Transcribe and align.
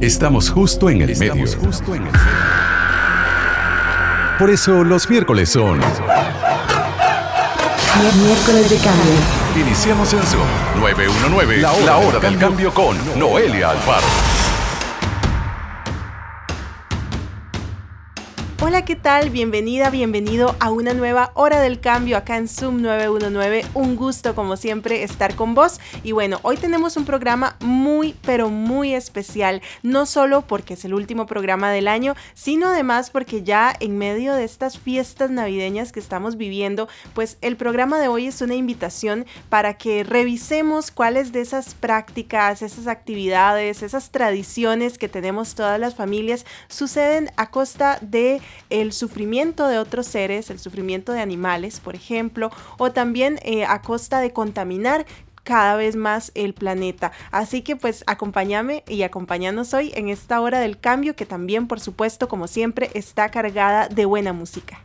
Estamos 0.00 0.50
justo 0.50 0.90
en 0.90 1.00
el 1.02 1.16
medio. 1.16 1.46
Justo 1.58 1.94
en 1.94 2.06
el 2.06 2.12
medio. 2.12 2.20
Por 4.38 4.50
eso 4.50 4.84
los 4.84 5.08
miércoles 5.08 5.48
son. 5.48 5.80
Miércoles 8.22 8.70
de 8.70 8.76
cambio. 8.76 9.12
Iniciamos 9.56 10.12
en 10.12 10.22
Zoom 10.22 10.46
919, 10.80 11.56
la 11.58 11.72
hora, 11.72 11.84
la 11.86 11.96
hora 11.96 12.18
del, 12.18 12.38
cambio, 12.38 12.72
cambio 12.72 12.74
con 12.74 13.18
Noelia 13.18 13.70
Alfaro. 13.70 14.25
Hola, 18.68 18.84
¿qué 18.84 18.96
tal? 18.96 19.30
Bienvenida, 19.30 19.90
bienvenido 19.90 20.56
a 20.58 20.72
una 20.72 20.92
nueva 20.92 21.30
hora 21.34 21.60
del 21.60 21.78
cambio 21.78 22.16
acá 22.16 22.36
en 22.36 22.48
Zoom 22.48 22.82
919. 22.82 23.64
Un 23.74 23.94
gusto, 23.94 24.34
como 24.34 24.56
siempre, 24.56 25.04
estar 25.04 25.36
con 25.36 25.54
vos. 25.54 25.78
Y 26.02 26.10
bueno, 26.10 26.40
hoy 26.42 26.56
tenemos 26.56 26.96
un 26.96 27.04
programa 27.04 27.54
muy, 27.60 28.16
pero 28.22 28.48
muy 28.48 28.92
especial. 28.92 29.62
No 29.84 30.04
solo 30.04 30.42
porque 30.42 30.74
es 30.74 30.84
el 30.84 30.94
último 30.94 31.26
programa 31.26 31.70
del 31.70 31.86
año, 31.86 32.16
sino 32.34 32.66
además 32.66 33.10
porque 33.10 33.44
ya 33.44 33.72
en 33.78 33.98
medio 33.98 34.34
de 34.34 34.42
estas 34.42 34.80
fiestas 34.80 35.30
navideñas 35.30 35.92
que 35.92 36.00
estamos 36.00 36.36
viviendo, 36.36 36.88
pues 37.14 37.38
el 37.42 37.56
programa 37.56 38.00
de 38.00 38.08
hoy 38.08 38.26
es 38.26 38.40
una 38.40 38.56
invitación 38.56 39.26
para 39.48 39.74
que 39.74 40.02
revisemos 40.02 40.90
cuáles 40.90 41.30
de 41.30 41.40
esas 41.40 41.74
prácticas, 41.74 42.62
esas 42.62 42.88
actividades, 42.88 43.84
esas 43.84 44.10
tradiciones 44.10 44.98
que 44.98 45.08
tenemos 45.08 45.54
todas 45.54 45.78
las 45.78 45.94
familias 45.94 46.44
suceden 46.66 47.30
a 47.36 47.52
costa 47.52 48.00
de 48.00 48.40
el 48.70 48.92
sufrimiento 48.92 49.66
de 49.68 49.78
otros 49.78 50.06
seres, 50.06 50.50
el 50.50 50.58
sufrimiento 50.58 51.12
de 51.12 51.20
animales, 51.20 51.80
por 51.80 51.94
ejemplo, 51.94 52.50
o 52.78 52.92
también 52.92 53.38
eh, 53.42 53.64
a 53.64 53.82
costa 53.82 54.20
de 54.20 54.32
contaminar 54.32 55.06
cada 55.46 55.76
vez 55.76 55.96
más 55.96 56.32
el 56.34 56.52
planeta. 56.52 57.12
Así 57.30 57.62
que 57.62 57.76
pues 57.76 58.04
acompáñame 58.06 58.82
y 58.88 59.02
acompáñanos 59.04 59.72
hoy 59.72 59.92
en 59.94 60.08
esta 60.08 60.40
hora 60.40 60.58
del 60.58 60.78
cambio 60.78 61.14
que 61.14 61.24
también 61.24 61.68
por 61.68 61.80
supuesto 61.80 62.28
como 62.28 62.48
siempre 62.48 62.90
está 62.94 63.30
cargada 63.30 63.88
de 63.88 64.04
buena 64.04 64.32
música. 64.32 64.80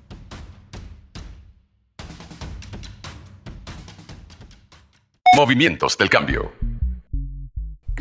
Movimientos 5.36 5.98
del 5.98 6.10
cambio. 6.10 6.52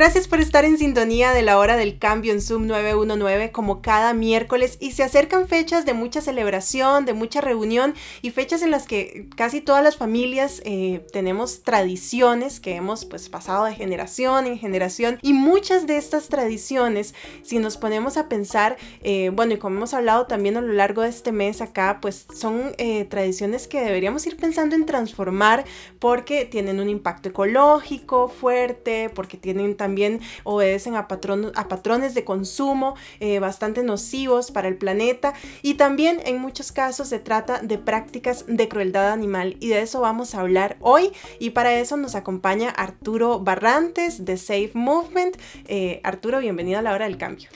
Gracias 0.00 0.28
por 0.28 0.40
estar 0.40 0.64
en 0.64 0.78
sintonía 0.78 1.32
de 1.32 1.42
la 1.42 1.58
hora 1.58 1.76
del 1.76 1.98
cambio 1.98 2.32
en 2.32 2.40
Zoom 2.40 2.66
919 2.66 3.52
como 3.52 3.82
cada 3.82 4.14
miércoles 4.14 4.78
y 4.80 4.92
se 4.92 5.02
acercan 5.02 5.46
fechas 5.46 5.84
de 5.84 5.92
mucha 5.92 6.22
celebración, 6.22 7.04
de 7.04 7.12
mucha 7.12 7.42
reunión 7.42 7.92
y 8.22 8.30
fechas 8.30 8.62
en 8.62 8.70
las 8.70 8.86
que 8.86 9.28
casi 9.36 9.60
todas 9.60 9.84
las 9.84 9.98
familias 9.98 10.62
eh, 10.64 11.04
tenemos 11.12 11.64
tradiciones 11.64 12.60
que 12.60 12.76
hemos 12.76 13.04
pues 13.04 13.28
pasado 13.28 13.66
de 13.66 13.74
generación 13.74 14.46
en 14.46 14.58
generación 14.58 15.18
y 15.20 15.34
muchas 15.34 15.86
de 15.86 15.98
estas 15.98 16.30
tradiciones 16.30 17.14
si 17.42 17.58
nos 17.58 17.76
ponemos 17.76 18.16
a 18.16 18.30
pensar, 18.30 18.78
eh, 19.02 19.28
bueno 19.28 19.52
y 19.52 19.58
como 19.58 19.76
hemos 19.76 19.92
hablado 19.92 20.26
también 20.26 20.56
a 20.56 20.62
lo 20.62 20.72
largo 20.72 21.02
de 21.02 21.10
este 21.10 21.30
mes 21.30 21.60
acá 21.60 21.98
pues 22.00 22.26
son 22.34 22.72
eh, 22.78 23.04
tradiciones 23.04 23.68
que 23.68 23.82
deberíamos 23.82 24.26
ir 24.26 24.38
pensando 24.38 24.76
en 24.76 24.86
transformar 24.86 25.66
porque 25.98 26.46
tienen 26.46 26.80
un 26.80 26.88
impacto 26.88 27.28
ecológico 27.28 28.28
fuerte, 28.28 29.10
porque 29.14 29.36
tienen 29.36 29.76
también 29.76 29.89
también 29.90 30.20
obedecen 30.44 30.94
a, 30.94 31.08
a 31.08 31.68
patrones 31.68 32.14
de 32.14 32.22
consumo 32.22 32.94
eh, 33.18 33.40
bastante 33.40 33.82
nocivos 33.82 34.52
para 34.52 34.68
el 34.68 34.76
planeta 34.76 35.34
y 35.62 35.74
también 35.74 36.20
en 36.26 36.38
muchos 36.38 36.70
casos 36.70 37.08
se 37.08 37.18
trata 37.18 37.58
de 37.58 37.76
prácticas 37.76 38.44
de 38.46 38.68
crueldad 38.68 39.10
animal 39.10 39.56
y 39.58 39.70
de 39.70 39.82
eso 39.82 40.00
vamos 40.00 40.36
a 40.36 40.42
hablar 40.42 40.76
hoy 40.78 41.10
y 41.40 41.50
para 41.50 41.74
eso 41.74 41.96
nos 41.96 42.14
acompaña 42.14 42.70
Arturo 42.70 43.40
Barrantes 43.40 44.24
de 44.24 44.36
Safe 44.36 44.70
Movement. 44.74 45.36
Eh, 45.66 46.00
Arturo, 46.04 46.38
bienvenido 46.38 46.78
a 46.78 46.82
la 46.82 46.92
hora 46.92 47.06
del 47.06 47.18
cambio. 47.18 47.48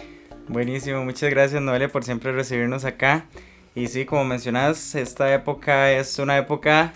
Buenísimo, 0.48 1.04
muchas 1.04 1.30
gracias 1.30 1.62
Noelia 1.62 1.88
por 1.88 2.02
siempre 2.02 2.32
recibirnos 2.32 2.84
acá. 2.84 3.26
Y 3.76 3.86
sí, 3.86 4.06
como 4.06 4.24
mencionas, 4.24 4.96
esta 4.96 5.32
época 5.32 5.92
es 5.92 6.18
una 6.18 6.36
época 6.36 6.94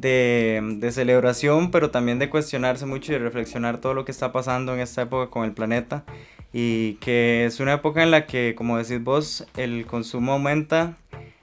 de, 0.00 0.90
celebración, 0.92 1.70
pero 1.70 1.90
también 1.90 2.18
de 2.18 2.30
cuestionarse 2.30 2.86
mucho 2.86 3.12
y 3.12 3.18
reflexionar 3.18 3.78
todo 3.78 3.94
lo 3.94 4.04
que 4.04 4.12
está 4.12 4.32
pasando 4.32 4.74
en 4.74 4.80
esta 4.80 5.02
época 5.02 5.30
con 5.30 5.44
el 5.44 5.52
planeta. 5.52 6.04
Y 6.52 6.94
que 6.94 7.46
es 7.46 7.58
una 7.60 7.74
época 7.74 8.02
en 8.02 8.10
la 8.10 8.26
que, 8.26 8.54
como 8.56 8.78
decís 8.78 9.02
vos, 9.02 9.46
el 9.56 9.86
consumo 9.86 10.32
aumenta, 10.32 10.96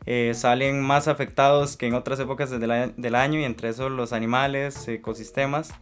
eh, 0.05 0.31
salen 0.35 0.81
más 0.81 1.07
afectados 1.07 1.75
que 1.75 1.87
en 1.87 1.93
otras 1.93 2.19
épocas 2.19 2.49
del, 2.49 3.15
año 3.15 3.39
y 3.39 3.43
entre 3.43 3.69
eso 3.69 3.89
los 3.89 4.13
animales, 4.13 4.87
ecosistemas, 4.87 5.73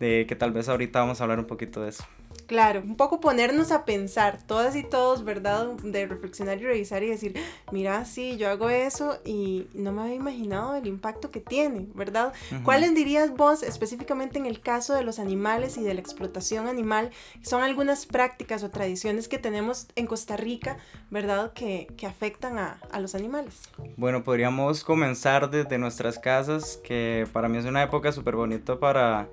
de 0.00 0.24
que 0.26 0.36
tal 0.36 0.52
vez 0.52 0.68
ahorita 0.68 1.00
vamos 1.00 1.20
a 1.20 1.24
hablar 1.24 1.38
un 1.38 1.46
poquito 1.46 1.82
de 1.82 1.90
eso. 1.90 2.04
Claro, 2.48 2.80
un 2.80 2.96
poco 2.96 3.20
ponernos 3.20 3.72
a 3.72 3.84
pensar, 3.84 4.38
todas 4.46 4.74
y 4.74 4.82
todos, 4.82 5.22
¿verdad? 5.22 5.66
De 5.82 6.06
reflexionar 6.06 6.56
y 6.56 6.64
revisar 6.64 7.02
y 7.02 7.08
decir, 7.08 7.34
mira, 7.72 8.06
sí, 8.06 8.38
yo 8.38 8.48
hago 8.48 8.70
eso 8.70 9.18
y 9.22 9.66
no 9.74 9.92
me 9.92 10.00
había 10.00 10.14
imaginado 10.14 10.74
el 10.74 10.86
impacto 10.86 11.30
que 11.30 11.40
tiene, 11.40 11.88
¿verdad? 11.94 12.32
¿Cuáles 12.64 12.94
dirías 12.94 13.36
vos 13.36 13.62
específicamente 13.62 14.38
en 14.38 14.46
el 14.46 14.60
caso 14.62 14.94
de 14.94 15.02
los 15.02 15.18
animales 15.18 15.76
y 15.76 15.82
de 15.82 15.92
la 15.92 16.00
explotación 16.00 16.68
animal? 16.68 17.10
Son 17.42 17.62
algunas 17.62 18.06
prácticas 18.06 18.62
o 18.62 18.70
tradiciones 18.70 19.28
que 19.28 19.36
tenemos 19.36 19.86
en 19.94 20.06
Costa 20.06 20.38
Rica, 20.38 20.78
¿verdad? 21.10 21.52
Que, 21.52 21.86
que 21.98 22.06
afectan 22.06 22.58
a, 22.58 22.80
a 22.90 22.98
los 22.98 23.14
animales. 23.14 23.60
Bueno, 23.98 24.24
podríamos 24.24 24.84
comenzar 24.84 25.50
desde 25.50 25.76
nuestras 25.76 26.18
casas, 26.18 26.80
que 26.82 27.28
para 27.30 27.50
mí 27.50 27.58
es 27.58 27.66
una 27.66 27.82
época 27.82 28.10
súper 28.10 28.36
bonita 28.36 28.78
para 28.78 29.28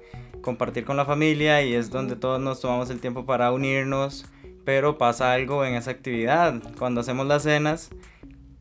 compartir 0.46 0.86
con 0.86 0.96
la 0.96 1.06
familia 1.06 1.64
y 1.64 1.74
es 1.74 1.90
donde 1.90 2.16
todos 2.16 2.40
nos 2.40 2.62
tomamos 2.62 2.92
el 2.92 3.00
tiempo 3.06 3.28
para 3.28 3.52
unirnos, 3.52 4.26
pero 4.64 4.98
pasa 4.98 5.32
algo 5.32 5.64
en 5.64 5.76
esa 5.76 5.92
actividad. 5.92 6.60
Cuando 6.80 7.02
hacemos 7.02 7.28
las 7.28 7.44
cenas, 7.44 7.92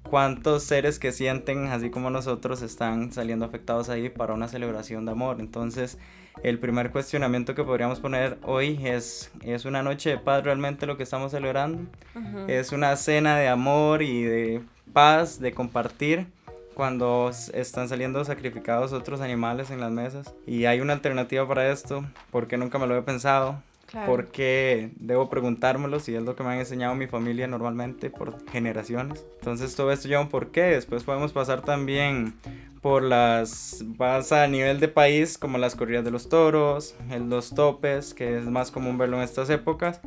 cuántos 0.03 0.65
seres 0.65 0.99
que 0.99 1.13
sienten 1.13 1.69
así 1.69 1.89
como 1.89 2.11
nosotros 2.11 2.61
están 2.61 3.11
saliendo 3.11 3.47
afectados 3.47 3.89
ahí 3.89 4.11
para 4.11 4.35
una 4.35 4.47
celebración 4.49 5.07
de 5.07 5.13
amor. 5.13 5.41
Entonces, 5.41 5.97
el 6.43 6.59
primer 6.59 6.91
cuestionamiento 6.91 7.55
que 7.55 7.65
podríamos 7.65 8.01
poner 8.01 8.37
hoy 8.43 8.79
es, 8.85 9.33
¿es 9.41 9.65
una 9.65 9.83
noche 9.83 10.11
de 10.11 10.19
paz 10.19 10.45
realmente 10.45 10.85
lo 10.85 10.99
que 10.99 11.05
estamos 11.05 11.31
celebrando? 11.31 11.91
¿Es 12.47 12.73
una 12.73 12.95
cena 12.97 13.39
de 13.39 13.49
amor 13.49 14.03
y 14.03 14.25
de 14.25 14.61
paz, 14.93 15.41
de 15.41 15.53
compartir? 15.53 16.27
cuando 16.75 17.31
están 17.53 17.89
saliendo 17.89 18.25
sacrificados 18.25 18.93
otros 18.93 19.21
animales 19.21 19.71
en 19.71 19.79
las 19.79 19.93
mesas. 19.93 20.35
Y 20.45 20.65
hay 20.65 20.81
una 20.81 20.93
alternativa 20.93 21.47
para 21.47 21.71
esto, 21.71 22.05
porque 22.33 22.57
nunca 22.57 22.81
me 22.81 22.89
lo 22.89 22.97
he 22.97 23.03
pensado. 23.03 23.63
Porque 24.07 24.91
debo 24.97 25.29
preguntármelo 25.29 26.01
si 26.01 26.15
es 26.15 26.23
lo 26.23 26.35
que 26.37 26.43
me 26.43 26.51
han 26.51 26.59
enseñado 26.59 26.95
mi 26.95 27.07
familia 27.07 27.47
normalmente 27.47 28.11
por 28.11 28.49
generaciones. 28.51 29.25
Entonces 29.39 29.75
todo 29.77 29.93
esto 29.93 30.09
lleva 30.09 30.23
un 30.23 30.29
porqué. 30.29 30.63
Después 30.63 31.05
podemos 31.05 31.33
pasar 31.33 31.63
también 31.63 32.35
por 32.83 33.03
las 33.03 33.83
vas 33.97 34.33
a 34.33 34.47
nivel 34.47 34.79
de 34.79 34.89
país 34.89 35.39
como 35.39 35.57
las 35.57 35.75
corridas 35.75 36.05
de 36.05 36.11
los 36.11 36.29
toros, 36.29 36.95
los 37.29 37.55
topes, 37.55 38.13
que 38.13 38.37
es 38.37 38.45
más 38.45 38.71
común 38.71 38.99
verlo 38.99 39.17
en 39.17 39.23
estas 39.23 39.49
épocas 39.49 40.01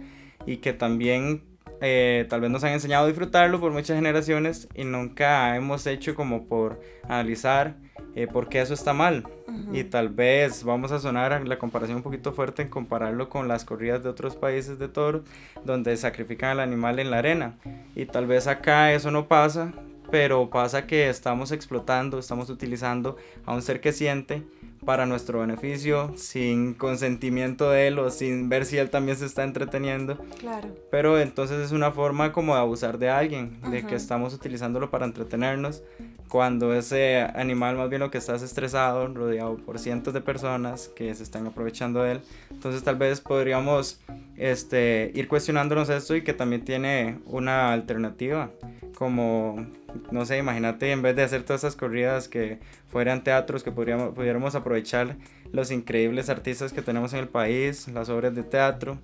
y 0.46 0.58
que 0.58 0.74
también 0.74 1.42
eh, 1.82 2.26
tal 2.30 2.42
vez 2.42 2.50
nos 2.50 2.64
han 2.64 2.72
enseñado 2.74 3.06
a 3.06 3.08
disfrutarlo 3.08 3.60
por 3.60 3.72
muchas 3.72 3.96
generaciones 3.96 4.68
y 4.74 4.84
nunca 4.84 5.56
hemos 5.56 5.86
hecho 5.88 6.16
como 6.16 6.46
por 6.48 6.82
analizar 7.04 7.76
eh, 8.16 8.28
por 8.28 8.50
qué 8.50 8.62
eso 8.62 8.74
está 8.74 8.94
mal. 8.94 9.28
Y 9.72 9.86
tal 9.86 10.10
vez 10.10 10.64
vamos 10.64 10.92
a 10.92 11.00
sonar 11.00 11.48
la 11.48 11.58
comparación 11.58 11.98
un 11.98 12.04
poquito 12.04 12.34
fuerte 12.34 12.62
en 12.62 12.70
compararlo 12.70 13.30
con 13.30 13.48
las 13.48 13.64
corridas 13.64 14.04
de 14.04 14.10
otros 14.10 14.36
países 14.36 14.78
de 14.78 14.88
toros 14.88 15.22
donde 15.64 15.96
sacrifican 15.98 16.52
al 16.52 16.60
animal 16.60 17.00
en 17.00 17.12
la 17.12 17.20
arena. 17.20 17.56
Y 17.96 18.06
tal 18.06 18.28
vez 18.28 18.48
acá 18.48 18.92
eso 18.94 19.10
no 19.10 19.28
pasa, 19.28 19.74
pero 20.12 20.50
pasa 20.50 20.86
que 20.86 21.10
estamos 21.10 21.52
explotando, 21.52 22.20
estamos 22.20 22.50
utilizando 22.50 23.18
a 23.46 23.54
un 23.54 23.62
ser 23.62 23.82
que 23.82 23.94
siente 23.94 24.44
para 24.88 25.06
nuestro 25.06 25.42
beneficio, 25.42 26.14
sin 26.16 26.74
consentimiento 26.74 27.70
de 27.70 27.88
él 27.90 28.00
o 28.00 28.10
sin 28.10 28.48
ver 28.48 28.66
si 28.66 28.78
él 28.78 28.90
también 28.90 29.18
se 29.18 29.26
está 29.26 29.44
entreteniendo. 29.44 30.18
Claro. 30.40 30.70
Pero 30.90 31.20
entonces 31.20 31.60
es 31.60 31.74
una 31.74 31.92
forma 31.92 32.32
como 32.32 32.56
de 32.56 32.62
abusar 32.62 32.98
de 32.98 33.10
alguien, 33.10 33.60
de 33.70 33.86
que 33.86 33.96
estamos 33.96 34.34
utilizándolo 34.34 34.90
para 34.90 35.06
entretenernos, 35.06 35.84
cuando 36.30 36.74
ese 36.74 37.20
animal 37.36 37.76
más 37.76 37.90
bien 37.90 38.00
lo 38.00 38.10
que 38.12 38.18
está 38.18 38.36
es 38.36 38.44
estresado, 38.44 39.14
rodeado 39.14 39.58
por 39.58 39.78
cientos 39.78 40.14
de 40.14 40.22
personas 40.22 40.88
que 40.96 41.14
se 41.16 41.24
están 41.24 41.46
aprovechando 41.48 42.04
de 42.04 42.14
él. 42.14 42.22
Entonces 42.50 42.82
tal 42.82 42.96
vez 42.96 43.20
podríamos 43.20 44.00
este, 44.38 45.12
ir 45.14 45.28
cuestionándonos 45.28 45.90
esto 45.90 46.16
y 46.16 46.24
que 46.24 46.32
también 46.32 46.64
tiene 46.64 47.20
una 47.26 47.74
alternativa, 47.74 48.52
como 48.98 49.68
no 50.12 50.26
sé, 50.26 50.40
imagínate 50.40 50.92
en 50.92 51.04
vez 51.04 51.16
de 51.16 51.22
hacer 51.22 51.44
todas 51.44 51.64
esas 51.64 51.76
corridas 51.76 52.28
que 52.28 52.60
fueran 52.90 53.24
teatros, 53.24 53.62
que 53.62 53.72
podríamos, 53.72 54.16
pudiéramos 54.16 54.56
aprovechar 54.56 55.18
los 55.52 55.70
increíbles 55.70 56.30
artistas 56.30 56.74
que 56.74 56.82
tenemos 56.82 57.14
en 57.14 57.20
el 57.20 57.28
país, 57.28 57.88
las 57.90 58.10
obras 58.10 58.34
de 58.34 58.42
teatro. 58.42 58.98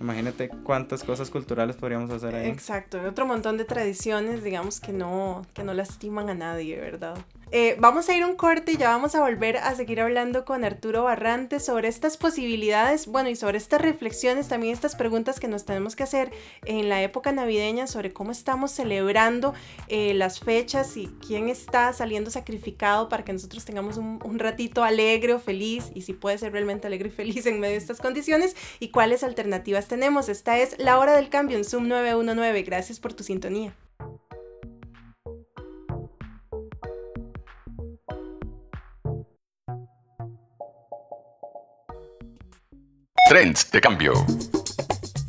Imagínate 0.00 0.50
cuántas 0.62 1.02
cosas 1.02 1.30
culturales 1.30 1.74
podríamos 1.74 2.10
hacer 2.10 2.32
ahí. 2.32 2.48
Exacto, 2.48 3.00
otro 3.02 3.26
montón 3.26 3.56
de 3.56 3.64
tradiciones, 3.64 4.44
digamos, 4.44 4.78
que 4.78 4.92
no, 4.92 5.44
que 5.52 5.64
no 5.64 5.74
lastiman 5.74 6.30
a 6.30 6.34
nadie, 6.34 6.78
¿verdad? 6.78 7.16
Eh, 7.52 7.74
vamos 7.80 8.08
a 8.08 8.16
ir 8.16 8.24
un 8.24 8.36
corte 8.36 8.72
y 8.72 8.76
ya 8.76 8.90
vamos 8.90 9.16
a 9.16 9.20
volver 9.20 9.56
a 9.56 9.74
seguir 9.74 10.00
hablando 10.00 10.44
con 10.44 10.62
Arturo 10.62 11.02
Barrantes 11.02 11.64
sobre 11.64 11.88
estas 11.88 12.16
posibilidades, 12.16 13.08
bueno, 13.08 13.28
y 13.28 13.34
sobre 13.34 13.58
estas 13.58 13.80
reflexiones, 13.80 14.46
también 14.46 14.72
estas 14.72 14.94
preguntas 14.94 15.40
que 15.40 15.48
nos 15.48 15.64
tenemos 15.64 15.96
que 15.96 16.04
hacer 16.04 16.30
en 16.64 16.88
la 16.88 17.02
época 17.02 17.32
navideña 17.32 17.88
sobre 17.88 18.12
cómo 18.12 18.30
estamos 18.30 18.70
celebrando 18.70 19.52
eh, 19.88 20.14
las 20.14 20.38
fechas 20.38 20.96
y 20.96 21.08
quién 21.26 21.48
está 21.48 21.92
saliendo 21.92 22.30
sacrificado 22.30 23.08
para 23.08 23.24
que 23.24 23.32
nosotros 23.32 23.64
tengamos 23.64 23.96
un, 23.96 24.20
un 24.24 24.38
ratito 24.38 24.84
alegre 24.84 25.34
o 25.34 25.40
feliz, 25.40 25.90
y 25.92 26.02
si 26.02 26.12
puede 26.12 26.38
ser 26.38 26.52
realmente 26.52 26.86
alegre 26.86 27.08
y 27.08 27.12
feliz 27.12 27.46
en 27.46 27.58
medio 27.58 27.72
de 27.72 27.78
estas 27.78 27.98
condiciones, 27.98 28.54
y 28.78 28.90
cuáles 28.90 29.24
alternativas 29.24 29.88
tenemos. 29.88 30.28
Esta 30.28 30.56
es 30.58 30.78
la 30.78 31.00
hora 31.00 31.16
del 31.16 31.28
cambio 31.28 31.56
en 31.56 31.64
Zoom 31.64 31.88
919. 31.88 32.62
Gracias 32.62 33.00
por 33.00 33.12
tu 33.12 33.24
sintonía. 33.24 33.74
Trends 43.30 43.70
de 43.70 43.80
cambio. 43.80 44.12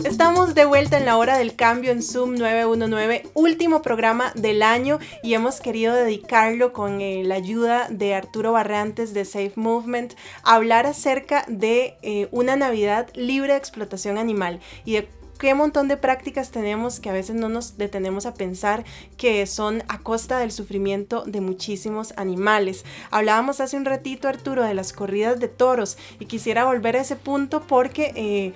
Estamos 0.04 0.56
de 0.56 0.66
vuelta 0.66 0.98
en 0.98 1.06
la 1.06 1.18
hora 1.18 1.38
del 1.38 1.56
cambio 1.56 1.92
en 1.92 2.02
Zoom 2.02 2.34
919, 2.34 3.30
último 3.36 3.84
programa 3.84 4.32
del 4.34 4.64
año 4.64 4.98
y 5.22 5.36
hemos 5.36 5.62
querido 5.62 5.94
dedicarlo 5.94 6.74
con 6.74 7.00
eh, 7.00 7.22
la 7.24 7.36
ayuda 7.36 7.90
de 7.92 8.16
Arturo 8.16 8.54
Barrantes 8.54 9.14
de 9.14 9.24
Safe 9.24 9.54
Movement 9.54 10.16
a 10.42 10.56
hablar 10.56 10.88
acerca 10.88 11.46
de 11.48 11.94
eh, 12.02 12.28
una 12.32 12.56
Navidad 12.56 13.08
libre 13.14 13.54
de 13.54 13.60
explotación 13.60 14.18
animal 14.18 14.62
y 14.84 14.94
de 14.94 15.08
qué 15.42 15.56
montón 15.56 15.88
de 15.88 15.98
prácticas 15.98 16.52
tenemos 16.52 17.00
que 17.00 17.10
a 17.10 17.14
veces 17.14 17.36
no 17.36 17.50
nos 17.50 17.76
detenemos 17.76 18.28
a 18.28 18.36
pensar 18.36 18.84
que 19.18 19.48
son 19.48 19.82
a 19.88 19.98
costa 19.98 20.38
del 20.38 20.52
sufrimiento 20.52 21.24
de 21.26 21.42
muchísimos 21.42 22.14
animales. 22.16 22.86
Hablábamos 23.10 23.60
hace 23.60 23.76
un 23.76 23.86
ratito, 23.86 24.28
Arturo, 24.28 24.64
de 24.64 24.76
las 24.76 24.94
corridas 24.94 25.40
de 25.40 25.48
toros 25.48 25.98
y 26.20 26.26
quisiera 26.26 26.66
volver 26.66 26.96
a 26.96 27.02
ese 27.02 27.16
punto 27.16 27.62
porque... 27.62 28.14
Eh, 28.16 28.54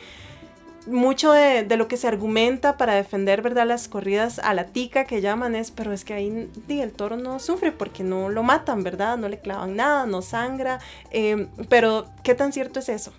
mucho 0.85 1.31
de, 1.31 1.65
lo 1.77 1.87
que 1.87 1.97
se 1.97 2.07
argumenta 2.07 2.77
para 2.77 2.93
defender, 2.93 3.41
¿verdad? 3.41 3.65
Las 3.65 3.87
corridas 3.87 4.37
a 4.37 4.53
la 4.53 4.65
tica 4.67 5.05
que 5.05 5.19
llaman 5.19 5.55
es, 5.55 5.71
pero 5.71 5.91
es 5.91 6.05
que 6.05 6.13
ahí 6.13 6.47
el 6.69 6.91
toro 6.91 7.17
no 7.17 7.39
sufre 7.39 7.71
porque 7.71 8.03
no 8.03 8.29
lo 8.29 8.43
matan, 8.43 8.83
¿verdad? 8.83 9.17
No 9.17 9.27
le 9.27 9.39
clavan 9.39 9.75
nada, 9.75 10.05
no 10.05 10.21
sangra. 10.21 10.79
Em, 11.09 11.47
pero, 11.69 12.05
¿qué 12.23 12.35
tan 12.35 12.53
cierto 12.53 12.81
es 12.81 12.89
eso? 12.89 13.13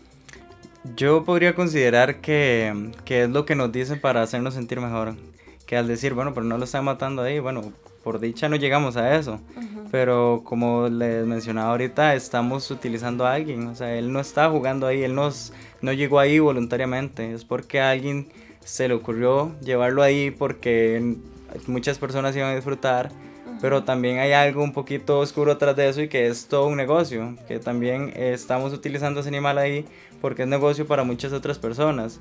Yo 0.95 1.25
podría 1.25 1.55
considerar 1.55 2.21
que, 2.21 2.93
que, 3.05 3.25
es 3.25 3.31
lo 3.31 3.45
que 3.45 3.55
nos 3.55 3.73
dicen 3.73 4.01
para 4.01 4.23
hacernos 4.23 4.55
sentir 4.55 4.81
mejor. 4.81 5.17
Que 5.67 5.77
al 5.77 5.89
decir, 5.89 6.15
bueno, 6.15 6.33
pero 6.33 6.47
no 6.47 6.59
lo 6.59 6.65
están 6.65 6.85
matando 6.85 7.23
ahí, 7.23 7.41
bueno, 7.41 7.73
por 8.07 8.21
dicha 8.21 8.49
no 8.49 8.55
llegamos 8.55 8.97
a 8.97 9.17
eso. 9.17 9.41
Pero 9.91 10.43
como 10.45 10.89
les 10.89 11.27
mencionaba 11.27 11.71
ahorita, 11.71 12.15
estamos 12.15 12.71
utilizando 12.71 13.27
a 13.27 13.33
alguien. 13.33 13.67
O 13.67 13.75
sea, 13.75 13.99
él 13.99 14.13
no 14.13 14.21
está 14.21 14.49
jugando 14.49 14.87
ahí, 14.87 15.03
él 15.03 15.17
nos, 15.17 15.53
no 15.81 15.93
llegó 15.93 16.21
ahí 16.21 16.39
voluntariamente. 16.39 17.33
Es 17.33 17.45
porque 17.45 17.81
a 17.81 17.91
alguien 17.91 18.29
se 18.61 18.87
le 18.87 18.95
ocurrió 18.95 19.51
llevarlo 19.61 20.05
ahí 20.05 20.31
porque 20.31 21.17
muchas 21.67 21.99
personas 21.99 22.37
iban 22.37 22.51
a 22.51 22.55
disfrutar. 22.55 23.11
Pero 23.61 23.83
también 23.83 24.21
hay 24.21 24.31
algo 24.31 24.63
un 24.63 24.73
poquito 24.73 25.19
oscuro 25.19 25.57
tras 25.57 25.75
de 25.75 25.89
eso 25.89 26.01
y 26.01 26.09
que 26.09 26.29
es 26.29 26.47
todo 26.47 26.69
un 26.69 26.77
negocio. 26.77 27.35
Que 27.49 27.59
también 27.59 28.13
estamos 28.15 28.73
utilizando 28.73 29.19
ese 29.19 29.31
animal 29.31 29.59
ahí 29.59 29.85
porque 30.27 30.43
es 30.43 30.49
negocio 30.49 30.89
para 30.89 31.05
muchas 31.05 31.33
otras 31.33 31.57
personas. 31.57 32.19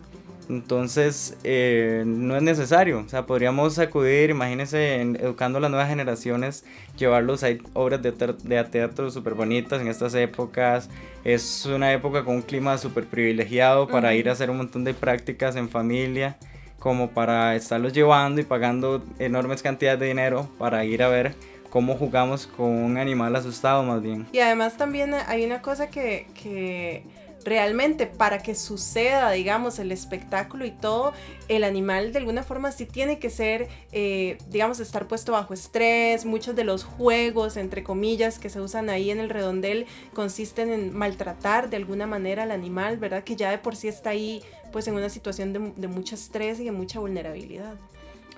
Entonces, 0.48 1.36
eh, 1.44 2.04
no 2.06 2.36
es 2.36 2.44
necesario. 2.44 3.00
O 3.00 3.10
sea, 3.10 3.25
podríamos 3.25 3.80
acudir, 3.80 4.30
imagínense, 4.30 5.02
en, 5.02 5.16
educando 5.16 5.57
a 5.57 5.62
las 5.62 5.72
nuevas 5.72 5.90
generaciones, 5.90 6.66
llevarlos 7.00 7.44
a 7.44 7.48
obras 7.74 8.04
de, 8.04 8.12
de 8.12 8.63
teatro 8.66 9.10
súper 9.10 9.34
bonitas 9.34 9.81
en 9.81 9.88
estas 9.88 10.13
épocas. 10.13 10.88
Es 11.24 11.66
una 11.66 11.94
época 11.94 12.24
con 12.24 12.36
un 12.36 12.42
clima 12.44 12.78
súper 12.78 13.06
privilegiado 13.06 13.88
para 13.88 14.13
ir 14.13 14.30
a 14.30 14.34
hacer 14.34 14.52
un 14.52 14.57
montón 14.57 14.84
de 14.84 14.94
prácticas 14.94 15.56
en 15.56 15.68
familia, 15.68 16.38
como 16.78 17.10
para 17.10 17.56
estarlos 17.56 17.92
llevando 17.92 18.40
y 18.40 18.44
pagando 18.44 19.04
enormes 19.18 19.63
cantidades 19.63 20.00
de 20.00 20.06
dinero 20.06 20.48
para 20.60 20.86
ir 20.86 21.02
a 21.02 21.07
ver 21.07 21.34
cómo 21.72 21.96
jugamos 21.96 22.46
con 22.46 22.68
un 22.68 23.00
animal 23.00 23.36
asustado 23.36 23.81
más 23.81 24.04
bien. 24.04 24.28
Y 24.31 24.38
además 24.42 24.78
también 24.78 25.16
hay 25.16 25.44
una 25.44 25.63
cosa 25.63 25.90
que... 25.90 26.28
que 26.40 27.25
realmente 27.45 28.07
para 28.07 28.39
que 28.39 28.56
suceda, 28.56 29.31
digamos, 29.31 29.77
el 29.77 29.92
espectáculo 29.92 30.65
y 30.65 30.71
todo, 30.71 31.13
el 31.47 31.63
animal 31.63 32.12
de 32.12 32.19
alguna 32.19 32.42
forma 32.42 32.71
sí 32.71 32.88
tiene 32.88 33.19
que 33.19 33.30
ser, 33.30 33.68
eh, 33.92 34.39
digamos, 34.50 34.80
estar 34.80 35.07
puesto 35.07 35.31
bajo 35.31 35.53
estrés. 35.53 36.25
Muchos 36.25 36.56
de 36.56 36.63
los 36.63 36.83
juegos, 36.83 37.56
entre 37.56 37.83
comillas, 37.83 38.39
que 38.39 38.50
se 38.50 38.59
usan 38.59 38.89
ahí 38.89 39.12
en 39.12 39.19
el 39.19 39.30
redondel 39.30 39.86
consisten 40.13 40.71
en 40.71 40.97
maltratar 40.97 41.69
de 41.69 41.77
alguna 41.77 42.07
manera 42.07 42.44
al 42.44 42.51
animal, 42.51 42.97
¿verdad? 42.97 43.24
Que 43.24 43.36
ya 43.36 43.51
de 43.51 43.59
por 43.59 43.75
sí 43.75 43.88
está 43.88 44.09
ahí, 44.09 44.42
pues, 44.71 44.88
en 44.88 44.95
una 44.95 45.09
situación 45.09 45.53
de, 45.53 45.88
mucho 45.88 46.15
estrés 46.15 46.59
y 46.59 46.65
de 46.65 46.71
mucha 46.71 47.00
vulnerabilidad. 47.00 47.75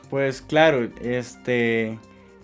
Pues 0.10 0.42
claro, 0.42 0.90
este... 1.02 1.98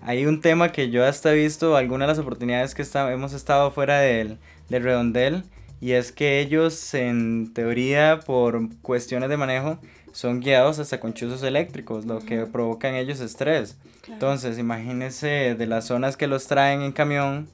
Hay 0.06 0.26
un 0.26 0.42
tema 0.42 0.74
que 0.74 0.90
yo 0.90 1.06
hasta 1.06 1.32
he 1.32 1.36
visto 1.36 1.78
algunas 1.78 2.08
de 2.08 2.12
las 2.12 2.20
oportunidades 2.20 2.76
que 2.76 2.84
hemos 3.14 3.32
estado 3.32 3.72
fuera 3.72 4.02
del 4.02 4.38
redondel 4.70 5.46
y 5.84 5.92
es 5.92 6.14
que 6.14 6.40
ellos 6.40 6.94
en 6.94 7.52
teoría 7.54 8.22
por 8.26 8.74
cuestiones 8.82 9.28
de 9.28 9.36
manejo 9.36 9.80
son 10.14 10.40
guiados 10.40 10.80
hasta 10.80 11.02
con 11.02 11.14
chuzos 11.14 11.44
eléctricos, 11.44 12.06
lo 12.06 12.20
que 12.20 12.46
provoca 12.46 12.88
en 12.88 12.96
ellos 12.96 13.20
estrés. 13.20 13.76
Entonces, 14.08 14.58
imagínense 14.58 15.56
de 15.56 15.68
las 15.68 15.88
zonas 15.88 16.16
que 16.16 16.28
los 16.28 16.48
traen 16.48 16.84
en 16.84 16.94
camión, 16.94 17.50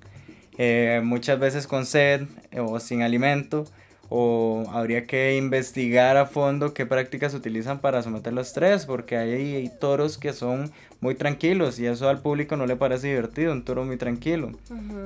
eh, 0.59 1.01
muchas 1.03 1.39
veces 1.39 1.65
con 1.65 1.87
sed 1.87 2.27
o 2.55 2.79
sin 2.79 3.01
alimento, 3.01 3.65
o 4.09 4.63
habría 4.73 5.07
que 5.07 5.35
investigar 5.35 6.15
a 6.15 6.27
fondo 6.27 6.75
qué 6.75 6.85
prácticas 6.85 7.33
utilizan 7.33 7.79
para 7.79 8.03
someterlos 8.03 8.45
a 8.45 8.49
estrés, 8.49 8.85
porque 8.85 9.17
hay, 9.17 9.71
toros 9.79 10.19
que 10.19 10.33
son 10.33 10.71
muy 11.01 11.15
tranquilos 11.15 11.79
y 11.79 11.87
eso 11.87 12.07
al 12.07 12.21
público 12.21 12.55
no 12.57 12.67
le 12.67 12.75
parece 12.75 13.07
divertido, 13.07 13.53
un 13.53 13.65
toro 13.65 13.85
muy 13.85 13.97
tranquilo. 13.97 14.51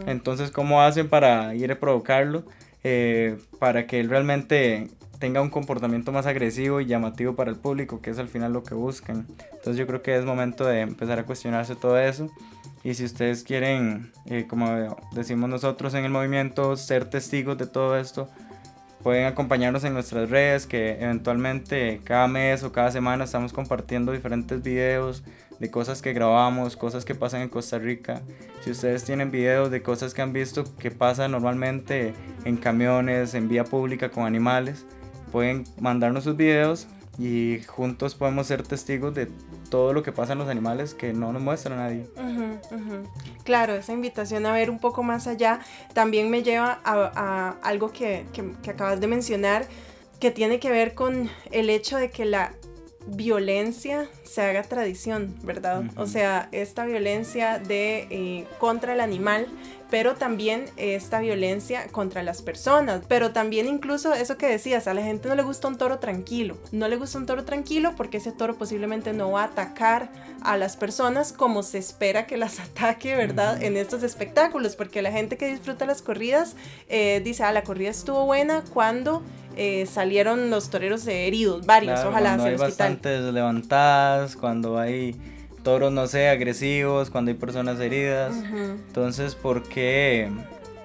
Entonces, 0.07 0.51
¿cómo 0.51 0.81
hacen 0.81 1.07
para 1.07 1.55
ir 1.55 1.71
a 1.71 1.79
provocarlo? 1.79 2.43
Eh, 2.83 3.37
para 3.59 3.87
que 3.87 3.99
él 3.99 4.09
realmente 4.09 4.89
tenga 5.19 5.41
un 5.41 5.49
comportamiento 5.49 6.11
más 6.11 6.25
agresivo 6.25 6.81
y 6.81 6.85
llamativo 6.85 7.33
para 7.33 7.49
el 7.49 7.55
público, 7.55 8.01
que 8.01 8.09
es 8.09 8.19
al 8.19 8.27
final 8.27 8.51
lo 8.51 8.63
que 8.63 8.75
buscan. 8.75 9.25
Entonces 9.53 9.77
yo 9.77 9.87
creo 9.87 10.01
que 10.01 10.17
es 10.17 10.25
momento 10.25 10.65
de 10.65 10.81
empezar 10.81 11.17
a 11.17 11.25
cuestionarse 11.25 11.75
todo 11.75 11.97
eso. 11.97 12.29
Y 12.83 12.95
si 12.95 13.05
ustedes 13.05 13.43
quieren, 13.43 14.11
eh, 14.25 14.45
como 14.49 14.97
decimos 15.13 15.49
nosotros 15.49 15.93
en 15.93 16.03
el 16.03 16.11
movimiento, 16.11 16.75
ser 16.75 17.05
testigos 17.09 17.57
de 17.57 17.67
todo 17.67 17.97
esto, 17.97 18.27
pueden 19.03 19.25
acompañarnos 19.25 19.83
en 19.83 19.93
nuestras 19.93 20.29
redes, 20.29 20.65
que 20.65 20.93
eventualmente 20.99 21.99
cada 22.03 22.27
mes 22.27 22.63
o 22.63 22.71
cada 22.71 22.89
semana 22.89 23.25
estamos 23.25 23.51
compartiendo 23.51 24.13
diferentes 24.13 24.63
videos 24.63 25.23
de 25.59 25.69
cosas 25.69 26.01
que 26.01 26.13
grabamos, 26.13 26.77
cosas 26.77 27.05
que 27.05 27.13
pasan 27.13 27.41
en 27.41 27.49
Costa 27.49 27.77
Rica. 27.77 28.21
Si 28.61 28.71
ustedes 28.71 29.03
tienen 29.03 29.29
videos 29.29 29.69
de 29.69 29.81
cosas 29.81 30.13
que 30.13 30.21
han 30.21 30.33
visto 30.33 30.63
que 30.77 30.89
pasa 30.89 31.27
normalmente 31.27 32.13
en 32.45 32.57
camiones, 32.57 33.33
en 33.33 33.49
vía 33.49 33.65
pública 33.65 34.09
con 34.09 34.25
animales, 34.25 34.85
pueden 35.31 35.65
mandarnos 35.79 36.23
sus 36.23 36.37
videos 36.37 36.87
y 37.17 37.61
juntos 37.67 38.15
podemos 38.15 38.47
ser 38.47 38.63
testigos 38.63 39.13
de 39.13 39.27
todo 39.69 39.93
lo 39.93 40.01
que 40.01 40.11
pasa 40.11 40.33
en 40.33 40.39
los 40.39 40.49
animales 40.49 40.93
que 40.93 41.13
no 41.13 41.31
nos 41.31 41.41
muestra 41.41 41.75
nadie. 41.75 42.07
Claro, 43.43 43.75
esa 43.75 43.93
invitación 43.93 44.45
a 44.45 44.53
ver 44.53 44.69
un 44.69 44.79
poco 44.79 45.03
más 45.03 45.27
allá 45.27 45.59
también 45.93 46.29
me 46.29 46.43
lleva 46.43 46.79
a, 46.83 47.55
algo 47.61 47.91
que, 47.91 48.25
que 48.33 48.71
acabas 48.71 48.99
de 48.99 49.07
mencionar, 49.07 49.67
que 50.19 50.31
tiene 50.31 50.59
que 50.59 50.71
ver 50.71 50.95
con 50.95 51.29
el 51.51 51.69
hecho 51.69 51.97
de 51.97 52.09
que 52.09 52.25
la 52.25 52.53
violencia 53.05 54.07
se 54.23 54.41
haga 54.41 54.63
tradición, 54.63 55.35
¿verdad? 55.43 55.83
O 55.97 56.07
sea, 56.07 56.47
esta 56.51 56.85
violencia 56.85 57.59
de 57.59 58.07
eh, 58.09 58.47
contra 58.59 58.93
el 58.93 59.01
animal, 59.01 59.47
pero 59.93 60.15
también 60.15 60.65
esta 60.75 61.19
violencia 61.19 61.85
contra 61.91 62.23
las 62.23 62.41
personas, 62.41 63.03
pero 63.07 63.29
también 63.29 63.67
incluso 63.67 64.11
eso 64.15 64.39
que 64.39 64.47
decías, 64.47 64.87
a 64.87 64.95
la 64.95 65.03
gente 65.03 65.29
no 65.29 65.35
le 65.35 65.43
gusta 65.43 65.67
un 65.67 65.77
toro 65.77 65.99
tranquilo, 65.99 66.57
no 66.71 66.87
le 66.87 66.95
gusta 66.95 67.19
un 67.19 67.27
toro 67.27 67.43
tranquilo 67.43 67.93
porque 67.95 68.17
ese 68.17 68.31
toro 68.31 68.55
posiblemente 68.55 69.13
no 69.13 69.29
va 69.29 69.43
a 69.43 69.45
atacar 69.45 70.09
a 70.41 70.57
las 70.57 70.77
personas 70.77 71.31
como 71.31 71.61
se 71.61 71.77
espera 71.77 72.25
que 72.25 72.37
las 72.37 72.59
ataque, 72.59 73.15
¿verdad? 73.15 73.61
En 73.61 73.77
estos 73.77 74.01
espectáculos, 74.01 74.75
porque 74.75 75.03
la 75.03 75.11
gente 75.11 75.37
que 75.37 75.45
disfruta 75.45 75.85
las 75.85 76.01
corridas 76.01 76.55
eh, 76.89 77.21
dice, 77.23 77.43
ah, 77.43 77.51
la 77.51 77.61
corrida 77.61 77.91
estuvo 77.91 78.25
buena 78.25 78.63
cuando 78.73 79.21
eh, 79.55 79.85
salieron 79.85 80.49
los 80.49 80.71
toreros 80.71 81.05
heridos, 81.05 81.67
varios, 81.67 82.03
ojalá. 82.03 82.29
Cuando 82.29 82.45
hay 82.45 82.55
bastantes 82.55 83.31
levantadas, 83.31 84.35
cuando 84.37 84.79
hay 84.79 85.15
toros, 85.63 85.91
no 85.91 86.07
sé, 86.07 86.29
agresivos, 86.29 87.09
cuando 87.09 87.31
hay 87.31 87.37
personas 87.37 87.79
heridas. 87.79 88.35
Entonces, 88.87 89.35
¿por 89.35 89.63
qué, 89.63 90.29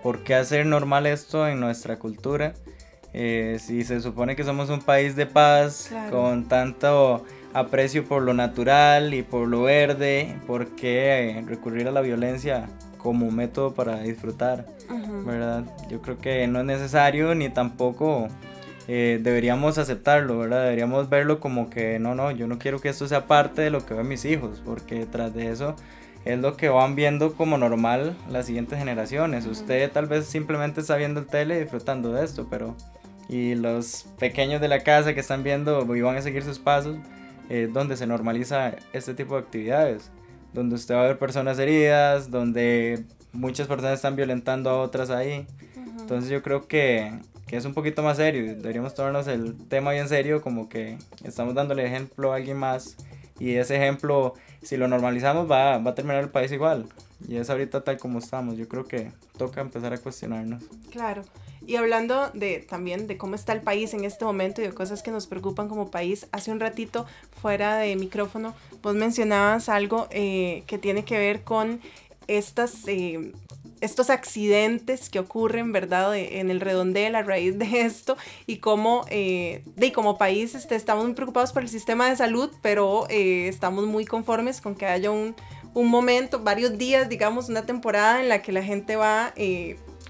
¿por 0.03 0.23
qué 0.23 0.35
hacer 0.35 0.65
normal 0.67 1.07
esto 1.07 1.47
en 1.47 1.61
nuestra 1.61 1.99
cultura? 1.99 2.55
Eh, 3.13 3.59
si 3.61 3.85
se 3.85 4.01
supone 4.01 4.37
que 4.37 4.45
somos 4.45 4.71
un 4.71 4.81
país 4.81 5.17
de 5.17 5.27
paz, 5.27 5.91
con 6.11 6.47
tanto 6.47 7.25
aprecio 7.55 8.05
por 8.05 8.23
lo 8.23 8.35
natural 8.35 9.15
y 9.15 9.23
por 9.23 9.49
lo 9.49 9.63
verde, 9.63 10.37
¿por 10.47 10.77
qué 10.77 11.43
recurrir 11.47 11.89
a 11.89 11.91
la 11.91 12.01
violencia 12.01 12.69
como 12.99 13.31
método 13.31 13.73
para 13.75 14.01
disfrutar, 14.01 14.67
¿verdad? 15.25 15.65
Yo 15.89 16.03
creo 16.03 16.19
que 16.19 16.47
no 16.47 16.61
es 16.61 16.67
necesario 16.67 17.35
ni 17.35 17.49
tampoco 17.49 18.29
eh, 18.89 19.21
deberíamos 19.23 19.79
aceptarlo, 19.79 20.39
¿verdad? 20.39 20.65
Deberíamos 20.65 21.09
verlo 21.09 21.39
como 21.39 21.71
que 21.71 21.99
no, 21.99 22.15
no, 22.15 22.31
yo 22.31 22.47
no 22.47 22.59
quiero 22.59 22.81
que 22.81 22.89
esto 22.89 23.07
sea 23.07 23.27
parte 23.27 23.63
de 23.63 23.71
lo 23.71 23.87
que 23.87 23.95
ven 23.95 24.09
mis 24.09 24.25
hijos, 24.25 24.61
porque 24.65 25.07
tras 25.07 25.35
de 25.35 25.51
eso 25.51 25.77
es 26.25 26.39
lo 26.39 26.57
que 26.57 26.69
van 26.69 26.97
viendo 26.97 27.35
como 27.35 27.57
normal 27.59 28.17
las 28.31 28.47
siguientes 28.47 28.79
generaciones. 28.79 29.47
Usted 29.47 29.91
tal 29.93 30.07
vez 30.07 30.27
simplemente 30.27 30.81
está 30.81 30.97
viendo 30.97 31.21
el 31.21 31.27
tele 31.27 31.57
y 31.57 31.61
disfrutando 31.61 32.13
de 32.13 32.25
esto, 32.25 32.49
pero... 32.51 32.75
Y 33.31 33.55
los 33.55 34.07
pequeños 34.19 34.59
de 34.59 34.69
la 34.69 34.81
casa 34.81 35.13
que 35.13 35.21
están 35.21 35.43
viendo 35.43 35.95
y 35.95 36.01
van 36.01 36.17
a 36.17 36.23
seguir 36.23 36.43
sus 36.43 36.59
pasos, 36.59 36.97
eh, 37.51 37.69
donde 37.71 37.97
se 37.99 38.07
normaliza 38.07 38.73
este 38.95 39.13
tipo 39.13 39.35
de 39.35 39.43
actividades 39.43 40.11
donde 40.53 40.75
usted 40.75 40.95
va 40.95 41.05
a 41.05 41.07
ver 41.09 41.19
personas 41.19 41.59
heridas, 41.59 42.31
donde 42.31 43.05
muchas 43.33 43.67
personas 43.67 43.95
están 43.95 44.17
violentando 44.17 44.71
a 44.71 44.81
otras 44.81 45.11
ahí. 45.11 45.47
Entonces 46.01 46.31
yo 46.31 46.43
creo 46.43 46.67
que, 46.67 47.13
que, 47.49 47.57
es 47.57 47.65
un 47.65 47.75
poquito 47.75 48.03
más 48.03 48.19
serio, 48.19 48.55
deberíamos 48.57 48.95
tomarnos 48.95 49.27
el 49.27 49.57
tema 49.69 49.93
bien 49.93 50.09
serio, 50.09 50.43
como 50.43 50.69
que 50.69 50.99
estamos 51.25 51.55
dándole 51.55 51.87
ejemplo 51.87 52.33
a 52.33 52.37
alguien 52.37 52.57
más 52.57 52.97
y 53.39 53.55
ese 53.55 53.77
ejemplo, 53.77 54.35
si 54.63 54.77
lo 54.77 54.89
normalizamos, 54.89 55.51
va, 55.51 55.79
va 55.79 55.91
a 55.93 55.95
terminar 55.95 56.23
el 56.23 56.31
país 56.31 56.51
igual. 56.53 56.87
Y 57.27 57.37
es 57.37 57.51
ahorita 57.51 57.83
tal 57.83 57.99
como 57.99 58.19
estamos, 58.19 58.57
yo 58.57 58.69
creo 58.69 58.85
que 58.85 59.11
toca 59.37 59.61
empezar 59.61 59.93
a 59.93 59.99
cuestionarnos. 59.99 60.63
Claro. 60.91 61.23
Y 61.67 61.77
hablando 61.77 62.31
de 62.31 62.61
también 62.61 63.07
de 63.07 63.17
cómo 63.17 63.35
está 63.35 63.53
el 63.53 63.61
país 63.61 63.93
en 63.93 64.05
este 64.05 64.25
momento 64.25 64.63
y 64.63 64.65
de 64.65 64.73
cosas 64.73 65.03
que 65.03 65.11
nos 65.11 65.27
preocupan 65.27 65.69
como 65.69 65.91
país, 65.91 66.27
hace 66.33 66.51
un 66.51 66.61
ratito 66.61 67.07
fuera 67.43 67.77
de 67.77 67.95
micrófono, 67.97 68.55
vos 68.83 68.95
mencionabas 68.95 69.69
algo 69.69 70.09
eh, 70.11 70.63
que 70.67 70.79
tiene 70.79 71.05
que 71.05 71.19
ver 71.19 71.43
con 71.43 71.81
estas, 72.29 72.87
eh, 72.87 73.33
estos 73.81 74.11
accidentes 74.11 75.11
que 75.11 75.19
ocurren, 75.19 75.73
¿verdad? 75.73 76.17
en 76.17 76.51
el 76.51 76.61
redondel 76.61 77.15
a 77.15 77.23
raíz 77.23 77.59
de 77.59 77.81
esto 77.83 78.17
y 78.47 78.59
cómo, 78.59 79.05
eh, 79.11 79.63
como 79.95 80.19
país 80.19 80.55
este, 80.55 80.77
estamos 80.77 81.05
muy 81.05 81.15
preocupados 81.15 81.53
por 81.53 81.63
el 81.63 81.69
sistema 81.69 82.09
de 82.09 82.17
salud, 82.17 82.51
pero 82.63 83.07
estamos 83.09 83.87
muy 83.87 84.05
conformes 84.05 84.61
con 84.61 84.75
que 84.75 84.87
haya 84.87 85.11
un, 85.11 85.35
un 85.75 85.89
momento, 85.89 86.41
varios 86.41 86.79
días, 86.79 87.09
digamos, 87.09 87.49
una 87.49 87.67
temporada 87.67 88.21
en 88.21 88.29
la 88.29 88.43
que 88.43 88.53
la 88.53 88.63
gente 88.63 88.97
va 88.97 89.33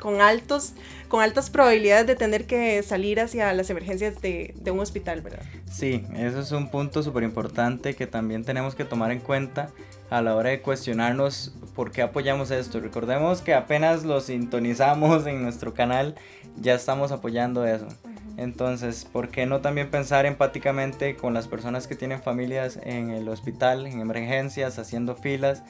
con 0.01 0.21
altos 0.21 0.75
con 1.09 1.23
altas 1.23 1.51
probabilidades 1.51 2.07
de 2.07 2.17
tener 2.17 2.47
que 2.47 2.83
salir 2.83 3.19
hacia 3.21 3.53
las 3.55 3.71
emergencias 3.71 4.21
de, 4.21 4.55
de 4.57 4.71
un 4.71 4.81
hospital, 4.81 5.23
¿verdad? 5.23 5.43
Sí, 5.71 6.05
eso 6.15 6.41
es 6.41 6.53
un 6.53 6.71
punto 6.71 7.03
súper 7.03 7.23
importante 7.23 7.95
que 7.95 8.07
también 8.07 8.45
tenemos 8.45 8.75
que 8.75 8.85
tomar 8.85 9.11
en 9.11 9.21
cuenta 9.21 9.71
a 10.11 10.23
la 10.23 10.35
hora 10.35 10.51
de 10.51 10.61
cuestionarnos 10.63 11.55
por 11.75 11.93
qué 11.93 12.03
apoyamos 12.03 12.51
esto. 12.51 12.81
Recordemos 12.81 13.43
que 13.43 13.55
apenas 13.55 14.05
lo 14.05 14.21
sintonizamos 14.21 15.27
en 15.27 15.43
nuestro 15.43 15.75
canal, 15.75 16.15
ya 16.57 16.75
estamos 16.75 17.13
apoyando 17.13 17.65
eso. 17.65 17.87
Entonces, 18.37 19.05
¿por 19.05 19.31
qué 19.31 19.47
no 19.47 19.61
también 19.61 19.91
pensar 19.91 20.25
empáticamente 20.25 21.17
con 21.17 21.35
las 21.35 21.49
personas 21.49 21.89
que 21.89 21.97
tienen 21.97 22.23
familias 22.23 22.79
en 22.85 23.11
el 23.11 23.29
hospital, 23.29 23.87
en 23.87 24.01
emergencias, 24.01 24.79
haciendo 24.79 25.17
filas 25.17 25.65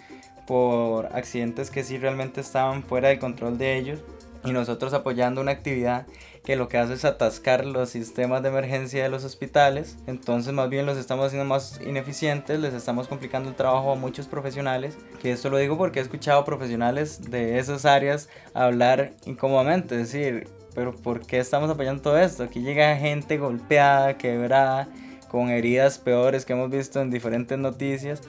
por 0.46 1.06
accidentes 1.06 1.70
que 1.70 1.82
sí 1.82 1.98
realmente 1.98 2.40
estaban 2.40 2.82
fuera 2.82 3.08
de 3.08 3.18
control 3.18 3.56
de 3.56 3.78
ellos? 3.78 4.00
Y 4.44 4.52
nosotros 4.52 4.92
apoyando 4.92 5.40
una 5.40 5.52
actividad 5.52 6.06
que 6.44 6.56
lo 6.56 6.68
que 6.68 6.78
hace 6.78 6.94
es 6.94 7.04
atascar 7.04 7.66
los 7.66 7.90
sistemas 7.90 8.42
de 8.42 8.48
emergencia 8.48 9.02
de 9.02 9.10
los 9.10 9.24
hospitales, 9.24 9.98
entonces 10.06 10.52
más 10.54 10.70
bien 10.70 10.86
los 10.86 10.96
estamos 10.96 11.26
haciendo 11.26 11.44
más 11.44 11.80
ineficientes, 11.84 12.58
les 12.58 12.72
estamos 12.72 13.08
complicando 13.08 13.50
el 13.50 13.54
trabajo 13.54 13.92
a 13.92 13.96
muchos 13.96 14.26
profesionales, 14.26 14.96
que 15.20 15.32
esto 15.32 15.50
lo 15.50 15.58
digo 15.58 15.76
porque 15.76 15.98
he 15.98 16.02
escuchado 16.02 16.44
profesionales 16.44 17.30
de 17.30 17.58
esas 17.58 17.84
áreas 17.84 18.28
hablar 18.54 19.12
incómodamente, 19.26 20.00
es 20.00 20.12
decir, 20.12 20.48
pero 20.74 20.94
¿por 20.94 21.26
qué 21.26 21.38
estamos 21.38 21.68
apoyando 21.70 22.02
todo 22.02 22.18
esto? 22.18 22.44
Aquí 22.44 22.60
llega 22.60 22.96
gente 22.96 23.36
golpeada, 23.36 24.16
quebrada, 24.16 24.88
con 25.28 25.50
heridas 25.50 25.98
peores 25.98 26.44
que 26.44 26.54
hemos 26.54 26.70
visto 26.70 27.00
en 27.00 27.10
diferentes 27.10 27.58
noticias, 27.58 28.22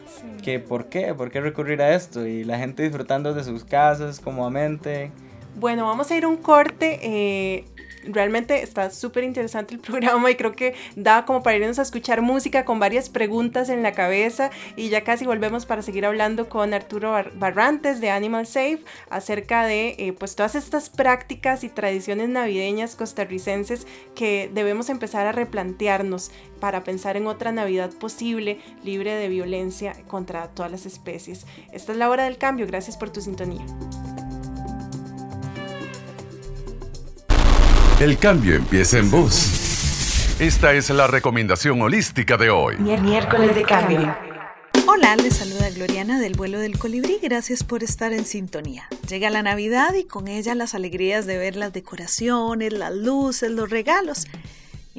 que 0.44 0.60
¿por 0.60 0.88
qué? 0.88 1.14
¿Por 1.14 1.32
qué 1.32 1.42
recurrir 1.42 1.82
a 1.82 1.96
esto? 1.96 2.26
Y 2.26 2.44
la 2.44 2.60
gente 2.60 2.84
disfrutando 2.84 3.34
de 3.34 3.44
sus 3.44 3.64
casas 3.64 4.20
cómodamente, 4.20 5.12
bueno, 5.56 5.86
vamos 5.86 6.12
a 6.12 6.16
ir 6.16 6.24
a 6.24 6.28
un 6.28 6.38
corte. 6.38 7.00
Eh, 7.02 7.66
realmente 8.04 8.64
está 8.64 8.90
súper 8.90 9.24
interesante 9.24 9.74
el 9.74 9.80
programa 9.82 10.30
y 10.32 10.36
creo 10.36 10.54
que 10.54 10.76
da 10.96 11.26
como 11.26 11.44
para 11.44 11.58
irnos 11.58 11.80
a 11.80 11.84
escuchar 11.84 12.22
música 12.22 12.66
con 12.66 12.80
varias 12.80 13.10
preguntas 13.10 13.70
en 13.70 13.84
la 13.84 13.94
cabeza 13.94 14.52
y 14.76 14.90
ya 14.90 15.04
casi 15.04 15.26
volvemos 15.26 15.66
para 15.66 15.82
seguir 15.82 16.06
hablando 16.06 16.50
con 16.50 16.74
Arturo 16.74 17.14
Barrantes 17.36 18.02
de 18.02 18.10
Animal 18.10 18.46
Safe 18.46 18.80
acerca 19.10 19.66
de 19.66 19.96
eh, 19.98 20.14
pues 20.18 20.36
todas 20.36 20.56
estas 20.56 20.90
prácticas 20.90 21.64
y 21.64 21.70
tradiciones 21.70 22.30
navideñas 22.30 22.96
costarricenses 22.96 23.88
que 24.16 24.50
debemos 24.54 24.90
empezar 24.90 25.28
a 25.28 25.32
replantearnos 25.32 26.32
para 26.60 26.84
pensar 26.84 27.18
en 27.18 27.28
otra 27.28 27.52
Navidad 27.52 27.92
posible 27.92 28.60
libre 28.84 29.16
de 29.16 29.30
violencia 29.30 29.94
contra 30.08 30.50
todas 30.50 30.72
las 30.72 30.86
especies. 30.86 31.46
Esta 31.72 31.92
es 31.92 31.98
la 31.98 32.10
hora 32.10 32.26
del 32.26 32.38
cambio, 32.38 32.68
gracias 32.68 32.98
por 32.98 33.10
tu 33.10 33.22
sintonía. 33.22 33.66
El 38.00 38.18
cambio 38.18 38.56
empieza 38.56 38.98
en 38.98 39.12
vos. 39.12 40.40
Esta 40.40 40.72
es 40.72 40.90
la 40.90 41.08
recomendación 41.08 41.82
holística 41.82 42.38
de 42.38 42.50
hoy. 42.50 42.78
Miércoles 42.78 43.54
de 43.54 43.64
cambio. 43.64 44.16
Hola, 44.88 45.18
les 45.18 45.36
saluda 45.36 45.70
Gloriana 45.70 46.18
del 46.18 46.34
vuelo 46.34 46.60
del 46.60 46.80
colibrí. 46.80 47.20
Gracias 47.22 47.66
por 47.66 47.84
estar 47.84 48.14
en 48.14 48.24
sintonía. 48.24 48.88
Llega 49.10 49.30
la 49.30 49.44
Navidad 49.44 49.94
y 49.96 50.06
con 50.06 50.30
ella 50.30 50.56
las 50.56 50.76
alegrías 50.76 51.26
de 51.26 51.38
ver 51.38 51.58
las 51.58 51.74
decoraciones, 51.74 52.72
las 52.72 52.94
luces, 52.94 53.52
los 53.52 53.70
regalos. 53.70 54.28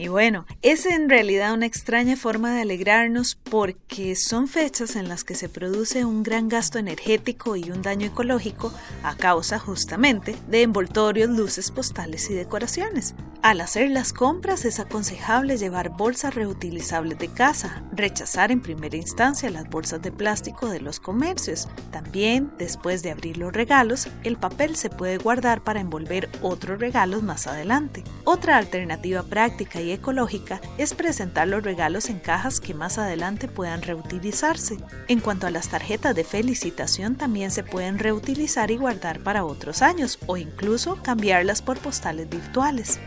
Y 0.01 0.09
bueno, 0.09 0.47
es 0.63 0.87
en 0.87 1.11
realidad 1.11 1.53
una 1.53 1.67
extraña 1.67 2.17
forma 2.17 2.55
de 2.55 2.63
alegrarnos 2.63 3.35
porque 3.35 4.17
son 4.17 4.49
fechas 4.49 4.97
en 4.97 5.11
las 5.11 5.25
que 5.25 5.35
se 5.35 5.51
produce 5.51 6.07
un 6.07 6.23
gran 6.23 6.49
gasto 6.49 6.79
energético 6.79 7.55
y 7.55 7.71
un 7.71 7.83
daño 7.83 8.07
ecológico 8.07 8.73
a 9.03 9.15
causa 9.15 9.59
justamente 9.59 10.37
de 10.49 10.63
envoltorios, 10.63 11.29
luces 11.29 11.71
postales 11.71 12.31
y 12.31 12.33
decoraciones. 12.33 13.15
Al 13.43 13.63
hacer 13.63 13.89
las 13.89 14.13
compras 14.13 14.67
es 14.67 14.81
aconsejable 14.81 15.57
llevar 15.57 15.97
bolsas 15.97 16.35
reutilizables 16.35 17.19
de 17.19 17.29
casa, 17.29 17.83
rechazar 17.91 18.53
en 18.53 18.61
primera 18.61 18.99
instancia 18.99 19.49
las 19.49 19.67
bolsas 19.71 20.03
de 20.03 20.13
plástico 20.13 20.69
de 20.69 20.81
los 20.81 21.01
comercios. 21.01 21.67
También, 21.91 22.53
después 22.59 23.03
de 23.03 23.13
abrir 23.13 23.39
los 23.39 23.55
regalos, 23.55 24.09
el 24.25 24.37
papel 24.37 24.77
se 24.77 24.91
puede 24.91 25.17
guardar 25.17 25.65
para 25.65 25.81
envolver 25.81 26.29
otros 26.43 26.79
regalos 26.79 27.23
más 27.23 27.47
adelante. 27.47 28.05
Otra 28.25 28.59
alternativa 28.59 29.23
práctica 29.23 29.81
y 29.81 29.91
ecológica 29.91 30.61
es 30.77 30.93
presentar 30.93 31.49
los 31.49 31.63
regalos 31.63 32.11
en 32.11 32.19
cajas 32.19 32.61
que 32.61 32.75
más 32.75 32.99
adelante 32.99 33.49
puedan 33.49 33.81
reutilizarse. 33.81 34.77
En 35.09 35.21
cuanto 35.21 35.47
a 35.47 35.51
las 35.51 35.71
tarjetas 35.71 36.15
de 36.15 36.25
felicitación, 36.25 37.17
también 37.17 37.51
se 37.51 37.65
pueden 37.65 37.99
reutilizar 37.99 38.71
y 38.71 38.77
guardar 38.77 39.21
para 39.21 39.47
otros 39.47 39.81
años 39.81 40.19
o 40.27 40.37
incluso 40.37 40.99
cambiarlas 41.03 41.63
por 41.63 41.79
postales 41.79 42.29
virtuales. 42.29 43.01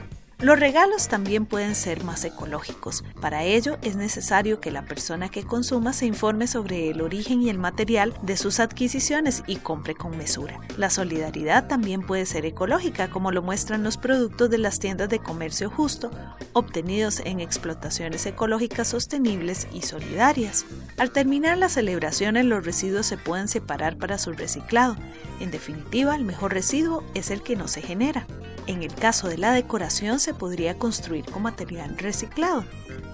Los 0.44 0.60
regalos 0.60 1.08
también 1.08 1.46
pueden 1.46 1.74
ser 1.74 2.04
más 2.04 2.26
ecológicos. 2.26 3.06
Para 3.22 3.46
ello 3.46 3.78
es 3.82 3.96
necesario 3.96 4.60
que 4.60 4.72
la 4.72 4.84
persona 4.84 5.30
que 5.30 5.46
consuma 5.46 5.94
se 5.94 6.06
informe 6.06 6.48
sobre 6.48 6.90
el 6.90 7.00
origen 7.00 7.42
y 7.42 7.50
el 7.50 7.58
material 7.58 8.14
de 8.24 8.36
sus 8.36 8.60
adquisiciones 8.60 9.44
y 9.48 9.56
compre 9.56 9.96
con 9.96 10.18
mesura. 10.18 10.60
La 10.76 10.90
solidaridad 10.90 11.70
también 11.70 12.02
puede 12.02 12.26
ser 12.26 12.46
ecológica, 12.46 13.10
como 13.10 13.32
lo 13.32 13.42
muestran 13.42 13.84
los 13.84 13.96
productos 13.96 14.50
de 14.50 14.58
las 14.58 14.80
tiendas 14.80 15.08
de 15.08 15.20
comercio 15.20 15.70
justo, 15.70 16.12
obtenidos 16.52 17.22
en 17.24 17.40
explotaciones 17.40 18.26
ecológicas 18.26 18.90
sostenibles 18.90 19.70
y 19.72 19.84
solidarias. 19.84 20.66
Al 20.98 21.12
terminar 21.12 21.58
las 21.58 21.72
celebraciones, 21.72 22.44
los 22.44 22.66
residuos 22.66 23.06
se 23.06 23.16
pueden 23.16 23.48
separar 23.48 23.96
para 23.96 24.18
su 24.18 24.34
reciclado. 24.34 24.98
En 25.40 25.52
definitiva, 25.52 26.18
el 26.18 26.26
mejor 26.26 26.52
residuo 26.54 27.02
es 27.14 27.32
el 27.32 27.44
que 27.44 27.56
no 27.56 27.70
se 27.70 27.82
genera. 27.82 28.28
En 28.66 28.82
el 28.82 28.94
caso 28.96 29.28
de 29.28 29.38
la 29.38 29.52
decoración 29.52 30.20
se 30.20 30.34
podría 30.34 30.78
construir 30.78 31.26
con 31.26 31.44
material 31.44 31.98
reciclado. 31.98 32.66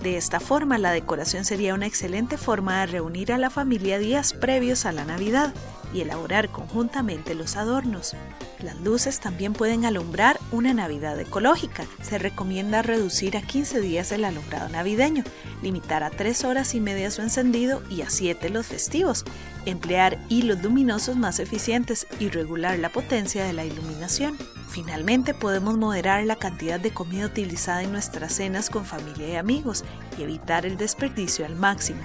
De 0.03 0.15
esta 0.15 0.39
forma, 0.39 0.77
la 0.77 0.91
decoración 0.91 1.43
sería 1.43 1.73
una 1.73 1.87
excelente 1.87 2.37
forma 2.37 2.79
de 2.79 2.85
reunir 2.85 3.33
a 3.33 3.37
la 3.37 3.49
familia 3.49 3.99
días 3.99 4.33
previos 4.33 4.85
a 4.85 4.91
la 4.91 5.05
Navidad 5.05 5.53
y 5.93 6.01
elaborar 6.01 6.49
conjuntamente 6.49 7.33
los 7.33 7.55
adornos. 7.55 8.15
Las 8.61 8.79
luces 8.81 9.19
también 9.19 9.53
pueden 9.53 9.85
alumbrar 9.85 10.39
una 10.51 10.73
Navidad 10.73 11.19
ecológica. 11.19 11.85
Se 12.01 12.17
recomienda 12.17 12.81
reducir 12.81 13.35
a 13.35 13.41
15 13.41 13.81
días 13.81 14.11
el 14.11 14.25
alumbrado 14.25 14.69
navideño, 14.69 15.23
limitar 15.61 16.03
a 16.03 16.11
3 16.11 16.45
horas 16.45 16.75
y 16.75 16.79
media 16.79 17.09
su 17.09 17.21
encendido 17.21 17.81
y 17.89 18.01
a 18.01 18.09
7 18.09 18.49
los 18.49 18.67
festivos, 18.67 19.25
emplear 19.65 20.19
hilos 20.29 20.61
luminosos 20.61 21.17
más 21.17 21.39
eficientes 21.39 22.05
y 22.19 22.29
regular 22.29 22.77
la 22.77 22.89
potencia 22.89 23.43
de 23.43 23.53
la 23.53 23.65
iluminación. 23.65 24.37
Finalmente 24.69 25.33
podemos 25.33 25.77
moderar 25.77 26.23
la 26.25 26.35
cantidad 26.35 26.79
de 26.79 26.91
comida 26.91 27.25
utilizada 27.25 27.81
en 27.81 27.91
nuestras 27.91 28.33
cenas 28.33 28.69
con 28.69 28.85
familia 28.85 29.27
y 29.27 29.35
amigos 29.35 29.83
y 30.17 30.21
evitar 30.21 30.65
el 30.65 30.77
desperdicio 30.77 31.45
al 31.45 31.55
máximo. 31.55 32.01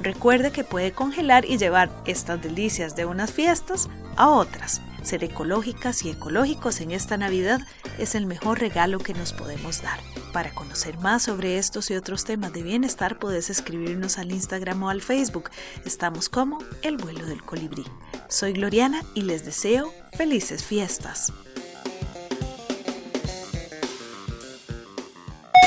Recuerde 0.00 0.52
que 0.52 0.62
puede 0.62 0.92
congelar 0.92 1.44
y 1.44 1.58
llevar 1.58 1.90
estas 2.06 2.40
delicias 2.40 2.94
de 2.94 3.04
unas 3.04 3.32
fiestas 3.32 3.88
a 4.16 4.30
otras. 4.30 4.80
Ser 5.02 5.24
ecológicas 5.24 6.04
y 6.04 6.10
ecológicos 6.10 6.80
en 6.80 6.92
esta 6.92 7.16
Navidad 7.16 7.60
es 7.98 8.14
el 8.14 8.26
mejor 8.26 8.60
regalo 8.60 8.98
que 8.98 9.12
nos 9.12 9.32
podemos 9.32 9.82
dar. 9.82 9.98
Para 10.32 10.50
conocer 10.54 10.98
más 10.98 11.24
sobre 11.24 11.58
estos 11.58 11.90
y 11.90 11.94
otros 11.94 12.24
temas 12.24 12.52
de 12.52 12.62
bienestar, 12.62 13.18
puedes 13.18 13.50
escribirnos 13.50 14.18
al 14.18 14.30
Instagram 14.30 14.84
o 14.84 14.88
al 14.88 15.02
Facebook. 15.02 15.50
Estamos 15.84 16.28
como 16.28 16.58
El 16.82 16.96
vuelo 16.96 17.26
del 17.26 17.42
colibrí. 17.42 17.84
Soy 18.28 18.52
Gloriana 18.52 19.02
y 19.14 19.22
les 19.22 19.44
deseo 19.44 19.92
felices 20.16 20.64
fiestas. 20.64 21.32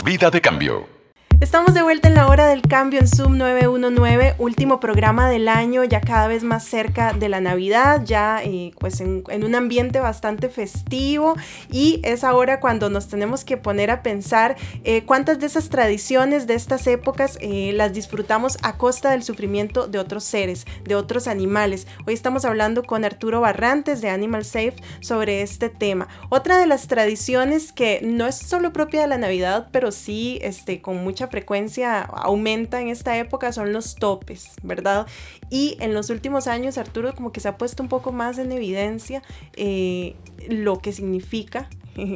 Vida 0.07 0.29
de 0.31 0.39
cambio. 0.39 0.96
Estamos 1.39 1.75
de 1.75 1.83
vuelta 1.83 2.07
en 2.07 2.15
la 2.15 2.25
hora 2.25 2.47
del 2.47 2.63
cambio 2.63 2.99
en 2.99 3.07
Zoom 3.07 3.37
919, 3.37 4.33
último 4.39 4.79
programa 4.79 5.29
del 5.29 5.47
año, 5.47 5.83
ya 5.83 6.01
cada 6.01 6.27
vez 6.27 6.43
más 6.43 6.63
cerca 6.63 7.13
de 7.13 7.29
la 7.29 7.39
Navidad, 7.41 8.01
ya 8.03 8.41
eh, 8.43 8.71
pues 8.79 9.01
en, 9.01 9.23
un 9.43 9.53
ambiente 9.53 9.99
bastante 9.99 10.49
festivo 10.49 11.35
y 11.71 12.01
es 12.03 12.23
ahora 12.23 12.59
cuando 12.59 12.89
nos 12.89 13.07
tenemos 13.07 13.45
que 13.45 13.55
poner 13.55 13.91
a 13.91 14.01
pensar 14.01 14.55
eh, 14.83 15.03
cuántas 15.03 15.39
de 15.39 15.45
esas 15.45 15.69
tradiciones 15.69 16.47
de 16.47 16.55
estas 16.55 16.87
épocas 16.87 17.37
eh, 17.39 17.71
las 17.71 17.93
disfrutamos 17.93 18.57
a 18.63 18.77
costa 18.77 19.11
del 19.11 19.21
sufrimiento 19.21 19.87
de 19.87 19.99
otros 19.99 20.23
seres, 20.23 20.65
de 20.85 20.95
otros 20.95 21.27
animales. 21.27 21.85
Hoy 22.07 22.15
estamos 22.15 22.45
hablando 22.45 22.81
con 22.81 23.05
Arturo 23.05 23.41
Barrantes 23.41 24.01
de 24.01 24.09
Animal 24.09 24.43
Safe 24.43 24.73
sobre 25.01 25.43
este 25.43 25.69
tema. 25.69 26.07
Otra 26.29 26.57
de 26.57 26.65
las 26.65 26.87
tradiciones 26.87 27.73
que 27.73 27.99
no 28.01 28.25
es 28.25 28.35
solo 28.35 28.73
propia 28.73 29.01
de 29.01 29.07
la 29.07 29.19
Navidad, 29.19 29.67
pero 29.71 29.91
sí 29.91 30.39
este, 30.41 30.81
con 30.81 31.03
mucha 31.03 31.26
frecuencia 31.27 32.01
aumenta 32.01 32.81
en 32.81 32.89
esta 32.89 33.17
época 33.17 33.51
son 33.51 33.73
los 33.73 33.95
topes, 33.95 34.51
¿verdad? 34.63 35.07
Y 35.49 35.77
en 35.79 35.93
los 35.93 36.09
últimos 36.09 36.47
años, 36.47 36.77
Arturo, 36.77 37.13
como 37.13 37.31
que 37.31 37.39
se 37.39 37.47
ha 37.47 37.57
puesto 37.57 37.83
un 37.83 37.89
poco 37.89 38.11
más 38.11 38.37
en 38.37 38.51
evidencia 38.51 39.21
eh, 39.55 40.15
lo 40.49 40.79
que 40.79 40.91
significa 40.91 41.69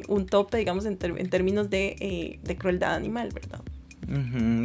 un 0.07 0.25
tope, 0.27 0.57
digamos, 0.57 0.85
en, 0.85 0.97
términos 0.97 1.67
eh, 1.71 2.39
de, 2.43 2.55
crueldad 2.55 2.93
animal, 2.93 3.29
¿verdad? 3.33 3.61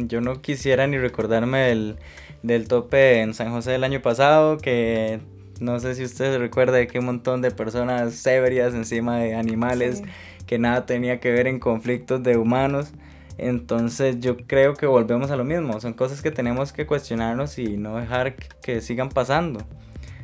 Yo 0.07 0.21
no 0.21 0.41
quisiera 0.41 0.87
ni 0.87 0.97
recordarme 0.97 1.95
del, 2.43 2.67
tope 2.67 3.21
en 3.21 3.33
San 3.33 3.51
José 3.51 3.71
del 3.71 3.83
año 3.83 4.01
pasado, 4.01 4.57
que 4.57 5.19
no 5.59 5.79
sé 5.79 5.95
si 5.95 6.03
usted 6.03 6.37
recuerda 6.37 6.85
que 6.85 6.99
un 6.99 7.05
montón 7.05 7.41
de 7.41 7.51
personas 7.51 8.13
severas 8.13 8.73
encima 8.73 9.17
de 9.19 9.35
animales 9.35 10.03
que 10.45 10.59
nada 10.59 10.85
tenía 10.85 11.19
que 11.19 11.31
ver 11.31 11.47
en 11.47 11.59
conflictos 11.59 12.23
de 12.23 12.37
humanos. 12.37 12.91
Entonces 13.37 14.19
yo 14.19 14.37
creo 14.37 14.73
que 14.73 14.87
volvemos 14.87 15.29
a 15.31 15.35
lo 15.35 15.43
mismo, 15.43 15.79
son 15.79 15.93
cosas 15.93 16.21
que 16.21 16.31
tenemos 16.31 16.73
que 16.73 16.87
cuestionarnos 16.87 17.59
y 17.59 17.77
no 17.77 17.97
dejar 17.97 18.35
que 18.35 18.81
sigan 18.81 19.09
pasando. 19.09 19.59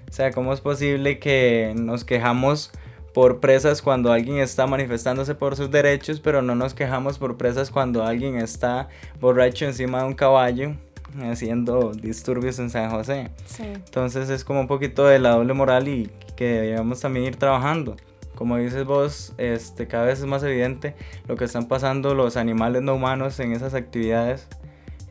O 0.09 0.11
sea, 0.11 0.31
¿cómo 0.31 0.53
es 0.53 0.61
posible 0.61 1.19
que 1.19 1.73
nos 1.75 2.03
quejamos 2.03 2.71
por 3.13 3.39
presas 3.39 3.81
cuando 3.81 4.11
alguien 4.11 4.37
está 4.37 4.65
manifestándose 4.65 5.35
por 5.35 5.55
sus 5.55 5.69
derechos, 5.69 6.19
pero 6.19 6.41
no 6.41 6.55
nos 6.55 6.73
quejamos 6.73 7.19
por 7.19 7.37
presas 7.37 7.69
cuando 7.69 8.03
alguien 8.03 8.37
está 8.37 8.89
borracho 9.19 9.65
encima 9.65 9.99
de 10.01 10.07
un 10.07 10.13
caballo 10.13 10.75
haciendo 11.21 11.91
disturbios 11.91 12.57
en 12.57 12.71
San 12.71 12.89
José? 12.89 13.29
Entonces 13.59 14.29
es 14.29 14.43
como 14.43 14.61
un 14.61 14.67
poquito 14.67 15.05
de 15.05 15.19
la 15.19 15.31
doble 15.31 15.53
moral 15.53 15.87
y 15.87 16.09
que 16.35 16.45
deberíamos 16.45 16.99
también 16.99 17.25
ir 17.27 17.35
trabajando 17.35 17.95
como 18.43 18.57
dices 18.57 18.83
vos, 18.83 19.31
este, 19.37 19.87
cada 19.87 20.03
vez 20.03 20.19
es 20.19 20.25
más 20.25 20.43
evidente 20.43 20.95
lo 21.29 21.37
que 21.37 21.45
están 21.45 21.69
pasando 21.69 22.13
los 22.13 22.35
animales 22.35 22.81
no 22.81 22.95
humanos 22.95 23.39
en 23.39 23.53
esas 23.53 23.73
actividades. 23.73 24.49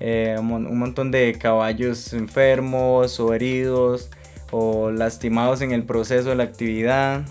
Eh, 0.00 0.36
un 0.38 0.78
montón 0.78 1.10
de 1.10 1.38
caballos 1.40 2.12
enfermos 2.12 3.18
o 3.20 3.32
heridos 3.32 4.10
o 4.50 4.90
lastimados 4.90 5.62
en 5.62 5.72
el 5.72 5.84
proceso 5.84 6.28
de 6.28 6.34
la 6.34 6.44
actividad. 6.44 7.22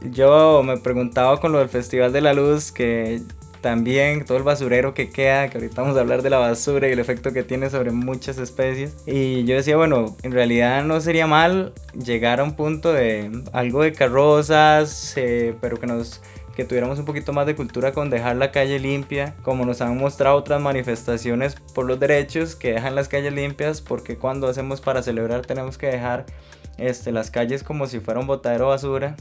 Yo 0.00 0.62
me 0.62 0.78
preguntaba 0.78 1.38
con 1.40 1.52
lo 1.52 1.58
del 1.58 1.68
Festival 1.68 2.10
de 2.10 2.22
la 2.22 2.32
Luz 2.32 2.72
que 2.72 3.20
también 3.60 4.24
todo 4.24 4.38
el 4.38 4.44
basurero 4.44 4.94
que 4.94 5.10
queda, 5.10 5.48
que 5.48 5.58
ahorita 5.58 5.82
vamos 5.82 5.96
a 5.96 6.00
hablar 6.00 6.22
de 6.22 6.30
la 6.30 6.38
basura 6.38 6.88
y 6.88 6.92
el 6.92 6.98
efecto 6.98 7.32
que 7.32 7.42
tiene 7.42 7.70
sobre 7.70 7.90
muchas 7.90 8.38
especies. 8.38 8.96
Y 9.06 9.44
yo 9.44 9.56
decía, 9.56 9.76
bueno, 9.76 10.16
en 10.22 10.32
realidad 10.32 10.84
no 10.84 11.00
sería 11.00 11.26
mal 11.26 11.72
llegar 11.94 12.40
a 12.40 12.44
un 12.44 12.56
punto 12.56 12.92
de 12.92 13.30
algo 13.52 13.82
de 13.82 13.92
carrozas, 13.92 15.14
eh, 15.16 15.54
pero 15.60 15.78
que 15.78 15.86
nos 15.86 16.20
que 16.54 16.64
tuviéramos 16.64 16.98
un 16.98 17.04
poquito 17.04 17.32
más 17.32 17.46
de 17.46 17.54
cultura 17.54 17.92
con 17.92 18.10
dejar 18.10 18.36
la 18.36 18.50
calle 18.50 18.78
limpia, 18.78 19.34
como 19.42 19.64
nos 19.64 19.80
han 19.80 19.96
mostrado 19.96 20.36
otras 20.36 20.60
manifestaciones 20.60 21.54
por 21.74 21.86
los 21.86 21.98
derechos 21.98 22.56
que 22.56 22.72
dejan 22.72 22.94
las 22.94 23.08
calles 23.08 23.32
limpias, 23.32 23.80
porque 23.80 24.16
cuando 24.16 24.48
hacemos 24.48 24.80
para 24.80 25.02
celebrar 25.02 25.46
tenemos 25.46 25.78
que 25.78 25.86
dejar 25.86 26.26
este, 26.80 27.12
las 27.12 27.30
calles 27.30 27.62
como 27.62 27.86
si 27.86 28.00
fuera 28.00 28.20
un 28.20 28.26
botadero 28.26 28.68
basura. 28.68 29.16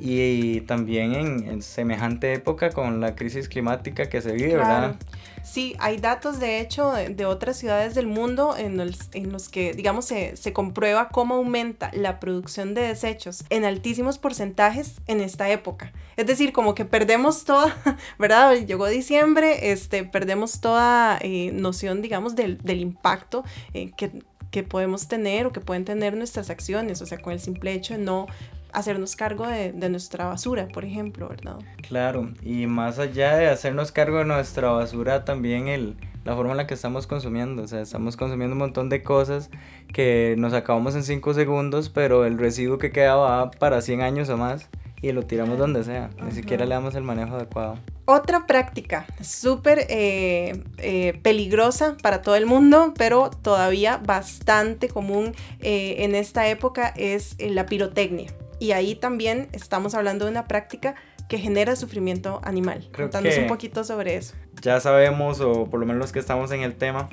y, 0.00 0.62
también 0.62 1.14
en, 1.14 1.62
semejante 1.62 2.32
época 2.32 2.70
con 2.70 3.00
la 3.00 3.14
crisis 3.14 3.48
climática 3.48 4.08
que 4.08 4.20
se 4.20 4.32
vive, 4.32 4.56
¿verdad? 4.56 4.96
Sí, 5.42 5.74
hay 5.80 5.96
datos 5.96 6.38
de 6.38 6.60
hecho 6.60 6.92
de, 6.92 7.26
otras 7.26 7.56
ciudades 7.56 7.94
del 7.94 8.06
mundo 8.06 8.56
en 8.56 8.76
los, 8.76 9.48
que, 9.48 9.74
digamos, 9.74 10.04
se, 10.04 10.36
se, 10.36 10.52
comprueba 10.52 11.08
cómo 11.08 11.34
aumenta 11.34 11.90
la 11.92 12.20
producción 12.20 12.74
de 12.74 12.82
desechos 12.82 13.44
en 13.50 13.64
altísimos 13.64 14.18
porcentajes 14.18 14.94
en 15.08 15.20
esta 15.20 15.50
época. 15.50 15.92
Es 16.16 16.26
decir, 16.26 16.52
como 16.52 16.74
que 16.74 16.84
perdemos 16.84 17.44
toda, 17.44 17.76
¿verdad? 18.18 18.54
Llegó 18.54 18.86
diciembre, 18.86 19.72
este, 19.72 20.04
perdemos 20.04 20.60
toda 20.60 21.18
eh, 21.20 21.50
noción, 21.52 22.02
digamos, 22.02 22.36
del, 22.36 22.58
del 22.58 22.80
impacto 22.80 23.44
eh, 23.74 23.90
que, 23.96 24.22
que 24.52 24.62
podemos 24.62 25.08
tener 25.08 25.46
o 25.46 25.52
que 25.52 25.60
pueden 25.60 25.84
tener 25.84 26.14
nuestras 26.16 26.50
acciones, 26.50 27.02
o 27.02 27.06
sea, 27.06 27.18
con 27.18 27.32
el 27.32 27.40
simple 27.40 27.72
hecho 27.72 27.94
de 27.94 28.00
no 28.00 28.26
hacernos 28.72 29.16
cargo 29.16 29.46
de, 29.46 29.72
nuestra 29.88 30.26
basura, 30.26 30.68
por 30.68 30.84
ejemplo, 30.84 31.28
¿verdad? 31.28 31.56
Claro, 31.88 32.30
y 32.42 32.66
más 32.66 32.98
allá 32.98 33.34
de 33.36 33.48
hacernos 33.48 33.92
cargo 33.92 34.18
de 34.18 34.26
nuestra 34.26 34.70
basura, 34.70 35.24
también 35.24 35.68
el, 35.68 35.96
la 36.24 36.36
forma 36.36 36.52
en 36.52 36.58
la 36.58 36.66
que 36.66 36.74
estamos 36.74 37.06
consumiendo, 37.06 37.62
o 37.62 37.66
sea, 37.66 37.80
estamos 37.80 38.16
consumiendo 38.16 38.52
un 38.52 38.58
montón 38.58 38.90
de 38.90 39.02
cosas 39.02 39.50
que 39.92 40.34
nos 40.38 40.52
acabamos 40.52 40.94
en 40.94 41.02
5 41.02 41.34
segundos, 41.34 41.88
pero 41.88 42.26
el 42.26 42.38
residuo 42.38 42.78
que 42.78 42.92
queda 42.92 43.16
va 43.16 43.50
para 43.50 43.80
100 43.80 44.02
años 44.02 44.28
o 44.28 44.36
más 44.36 44.68
y 45.02 45.10
lo 45.10 45.24
tiramos 45.24 45.58
donde 45.58 45.82
sea, 45.82 46.10
ni 46.24 46.30
siquiera 46.30 46.64
le 46.64 46.74
damos 46.74 46.94
el 46.94 47.02
manejo 47.02 47.34
adecuado. 47.34 47.76
Otra 48.04 48.46
práctica 48.46 49.06
súper 49.20 49.86
eh, 49.88 50.62
eh, 50.78 51.18
peligrosa 51.22 51.96
para 52.02 52.22
todo 52.22 52.36
el 52.36 52.46
mundo, 52.46 52.94
pero 52.96 53.30
todavía 53.30 53.98
bastante 53.98 54.88
común 54.88 55.34
eh, 55.60 55.96
en 55.98 56.14
esta 56.14 56.48
época 56.48 56.94
es 56.96 57.36
la 57.40 57.66
pirotecnia. 57.66 58.32
Y 58.60 58.70
ahí 58.72 58.94
también 58.94 59.48
estamos 59.52 59.94
hablando 59.94 60.24
de 60.24 60.30
una 60.30 60.46
práctica 60.46 60.94
que 61.28 61.38
genera 61.38 61.74
sufrimiento 61.74 62.40
animal. 62.44 62.88
Contándonos 62.94 63.38
un 63.38 63.48
poquito 63.48 63.82
sobre 63.82 64.16
eso. 64.16 64.34
Ya 64.60 64.78
sabemos, 64.78 65.40
o 65.40 65.66
por 65.66 65.80
lo 65.80 65.86
menos 65.86 66.00
los 66.00 66.12
que 66.12 66.20
estamos 66.20 66.52
en 66.52 66.60
el 66.60 66.76
tema, 66.76 67.08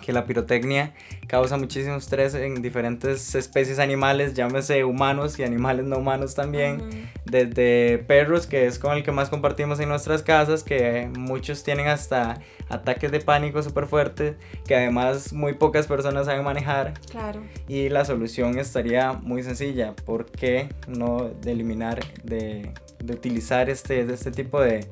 que 0.00 0.12
la 0.12 0.24
pirotecnia 0.24 0.92
causa 1.26 1.56
muchísimo 1.56 1.96
estrés 1.96 2.34
en 2.34 2.62
diferentes 2.62 3.34
especies 3.34 3.78
animales, 3.78 4.34
llámese 4.34 4.84
humanos 4.84 5.38
y 5.38 5.44
animales 5.44 5.84
no 5.86 5.98
humanos 5.98 6.34
también, 6.34 7.10
desde 7.24 7.98
perros, 7.98 8.46
que 8.46 8.66
es 8.66 8.78
con 8.78 8.96
el 8.96 9.02
que 9.02 9.12
más 9.12 9.28
compartimos 9.28 9.80
en 9.80 9.88
nuestras 9.88 10.22
casas, 10.22 10.62
que 10.62 11.10
muchos 11.16 11.62
tienen 11.62 11.88
hasta 11.88 12.40
ataques 12.68 13.10
de 13.12 13.20
pánico 13.20 13.62
súper 13.62 13.86
fuertes, 13.86 14.36
que 14.66 14.74
además 14.74 15.32
muy 15.32 15.54
pocas 15.54 15.86
personas 15.86 16.26
saben 16.26 16.44
manejar. 16.44 16.94
Claro. 17.10 17.42
Y 17.68 17.88
la 17.88 18.04
solución 18.04 18.58
estaría 18.58 19.12
muy 19.12 19.42
sencilla, 19.42 19.94
¿por 20.04 20.26
qué 20.26 20.68
no 20.88 21.30
de 21.40 21.52
eliminar, 21.52 22.00
de, 22.24 22.72
de 23.02 23.12
utilizar 23.12 23.70
este, 23.70 24.00
este 24.00 24.30
tipo 24.30 24.60
de 24.60 24.88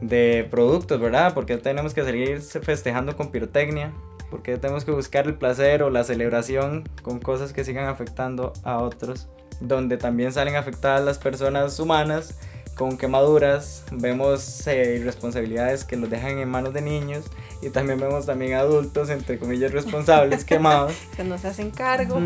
de 0.00 0.46
productos, 0.50 1.00
¿verdad? 1.00 1.34
Porque 1.34 1.56
tenemos 1.56 1.94
que 1.94 2.04
seguir 2.04 2.40
festejando 2.40 3.16
con 3.16 3.30
pirotecnia, 3.30 3.92
porque 4.34 4.58
tenemos 4.58 4.84
que 4.84 4.90
buscar 4.90 5.28
el 5.28 5.36
placer 5.36 5.84
o 5.84 5.90
la 5.90 6.02
celebración 6.02 6.82
con 7.02 7.20
cosas 7.20 7.52
que 7.52 7.62
sigan 7.62 7.86
afectando 7.86 8.52
a 8.64 8.78
otros, 8.78 9.28
donde 9.60 9.96
también 9.96 10.32
salen 10.32 10.56
afectadas 10.56 11.04
las 11.04 11.20
personas 11.20 11.78
humanas 11.78 12.36
con 12.74 12.96
quemaduras, 12.96 13.84
vemos 13.92 14.66
eh, 14.66 14.96
irresponsabilidades 15.00 15.84
que 15.84 15.96
los 15.96 16.10
dejan 16.10 16.38
en 16.38 16.48
manos 16.48 16.74
de 16.74 16.82
niños 16.82 17.24
y 17.62 17.70
también 17.70 17.98
vemos 18.00 18.26
también 18.26 18.54
adultos, 18.54 19.10
entre 19.10 19.38
comillas, 19.38 19.72
responsables 19.72 20.44
quemados. 20.46 20.92
que 21.16 21.24
no 21.24 21.38
se 21.38 21.48
hacen 21.48 21.70
cargo. 21.70 22.20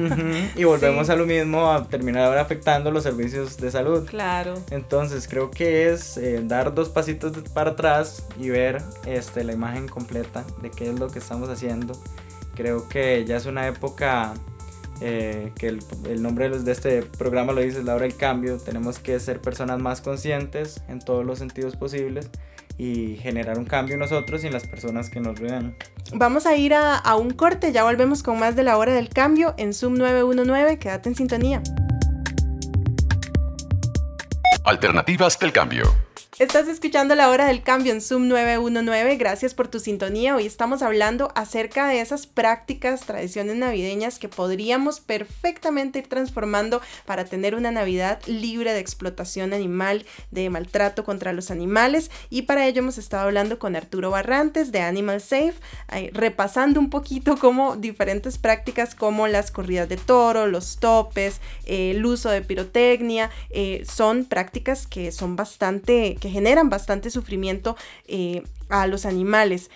Y 0.57 0.65
volvemos 0.65 1.11
a 1.11 1.17
lo 1.17 1.27
mismo, 1.27 1.71
a 1.71 1.87
terminar 1.87 2.37
afectando 2.39 2.91
los 2.91 3.03
servicios 3.03 3.57
de 3.59 3.71
salud. 3.71 4.07
Claro. 4.09 4.55
Entonces 4.71 5.29
creo 5.29 5.51
que 5.51 5.91
es 5.91 6.17
eh, 6.17 6.41
dar 6.43 6.75
dos 6.75 6.89
pasitos 6.89 7.33
para 7.53 7.71
atrás 7.71 8.25
y 8.39 8.49
ver 8.49 8.83
este, 9.07 9.45
la 9.45 9.53
imagen 9.53 9.89
completa 9.89 10.45
de 10.63 10.71
qué 10.71 10.91
es 10.91 10.99
lo 10.99 11.09
que 11.09 11.19
estamos 11.19 11.49
haciendo. 11.49 11.95
Creo 12.55 12.89
que 12.89 13.25
ya 13.25 13.37
es 13.37 13.47
una 13.47 13.69
época 13.69 14.35
eh, 15.01 15.53
que 15.57 15.69
el, 15.69 15.81
el 16.09 16.23
nombre 16.23 16.49
de 16.49 16.73
este 16.73 17.03
programa 17.03 17.53
lo 17.53 17.61
dice, 17.61 17.79
es 17.79 17.85
la 17.85 17.95
hora 17.95 18.05
del 18.05 18.17
cambio. 18.17 18.59
Tenemos 18.59 18.99
que 18.99 19.19
ser 19.21 19.41
personas 19.41 19.81
más 19.81 20.01
conscientes 20.01 20.83
en 20.89 20.99
todos 21.01 21.25
los 21.25 21.39
sentidos 21.39 21.77
posibles 21.77 22.31
y 22.79 23.17
generar 23.17 23.59
un 23.59 23.65
cambio 23.65 23.95
en 23.95 24.01
nosotros 24.01 24.45
y 24.45 24.47
en 24.47 24.53
las 24.53 24.67
personas 24.67 25.11
que 25.11 25.21
nos 25.21 25.39
rodean. 25.39 25.77
Vamos 26.13 26.47
a 26.47 26.57
ir 26.57 26.75
a, 26.75 26.97
a 26.97 27.17
un 27.17 27.31
corte, 27.31 27.73
ya 27.73 27.85
volvemos 27.85 28.23
con 28.23 28.39
más 28.39 28.57
de 28.57 28.63
la 28.63 28.79
hora 28.79 28.95
del 28.95 29.09
cambio 29.09 29.55
en 29.59 29.75
Zoom 29.75 29.95
919, 29.95 30.79
quédate 30.79 31.09
en 31.09 31.15
sintonía. 31.15 31.63
Alternativas 34.65 35.39
del 35.39 35.53
cambio. 35.53 36.08
Estás 36.39 36.69
escuchando 36.69 37.17
la 37.17 37.31
hora 37.31 37.47
del 37.47 37.65
cambio 37.65 37.93
en 37.93 38.01
Zoom 38.01 38.29
919. 38.29 39.17
Gracias 39.17 39.55
por 39.55 39.67
tu 39.67 39.81
sintonía. 39.81 40.37
Hoy 40.37 40.47
estamos 40.47 40.83
hablando 40.83 41.33
acerca 41.35 41.89
de 41.89 42.01
esas 42.01 42.29
prácticas, 42.29 43.01
tradiciones 43.01 43.57
navideñas 43.57 44.21
que 44.21 44.29
podríamos 44.29 45.01
perfectamente 45.01 45.99
ir 45.99 46.07
transformando 46.07 46.81
para 47.07 47.25
tener 47.25 47.57
una 47.57 47.73
Navidad 47.73 48.21
libre 48.27 48.73
de 48.73 48.79
explotación 48.79 49.53
animal, 49.53 50.07
de 50.31 50.49
maltrato 50.49 51.03
contra 51.03 51.33
los 51.33 51.51
animales. 51.51 52.09
Y 52.31 52.43
para 52.43 52.69
ello 52.69 52.83
hemos 52.83 52.99
estado 52.99 53.25
hablando 53.25 53.59
con 53.59 53.75
Arturo 53.75 54.13
Barrantes 54.13 54.71
de 54.71 54.81
Animal 54.81 55.21
Safe, 55.21 55.55
repasando 56.13 56.79
un 56.79 56.89
poquito 56.89 57.37
cómo 57.37 57.75
diferentes 57.75 58.39
prácticas 58.39 58.95
como 58.95 59.27
las 59.27 59.51
corridas 59.51 59.89
de 59.89 59.97
toro, 59.97 60.47
los 60.47 60.77
topes, 60.79 61.41
eh, 61.67 61.91
el 61.97 62.07
uso 62.07 62.31
de 62.31 62.43
pirotecnia, 62.43 63.29
eh, 63.51 63.83
son 63.93 64.25
prácticas 64.25 64.87
que 64.87 65.11
son 65.11 65.35
bastante 65.35 66.17
generan 66.31 66.71
bastante 66.71 67.11
sufrimiento 67.11 67.77
eh, 68.07 68.43
a 68.69 68.87
los 68.87 69.07
animales. 69.07 69.71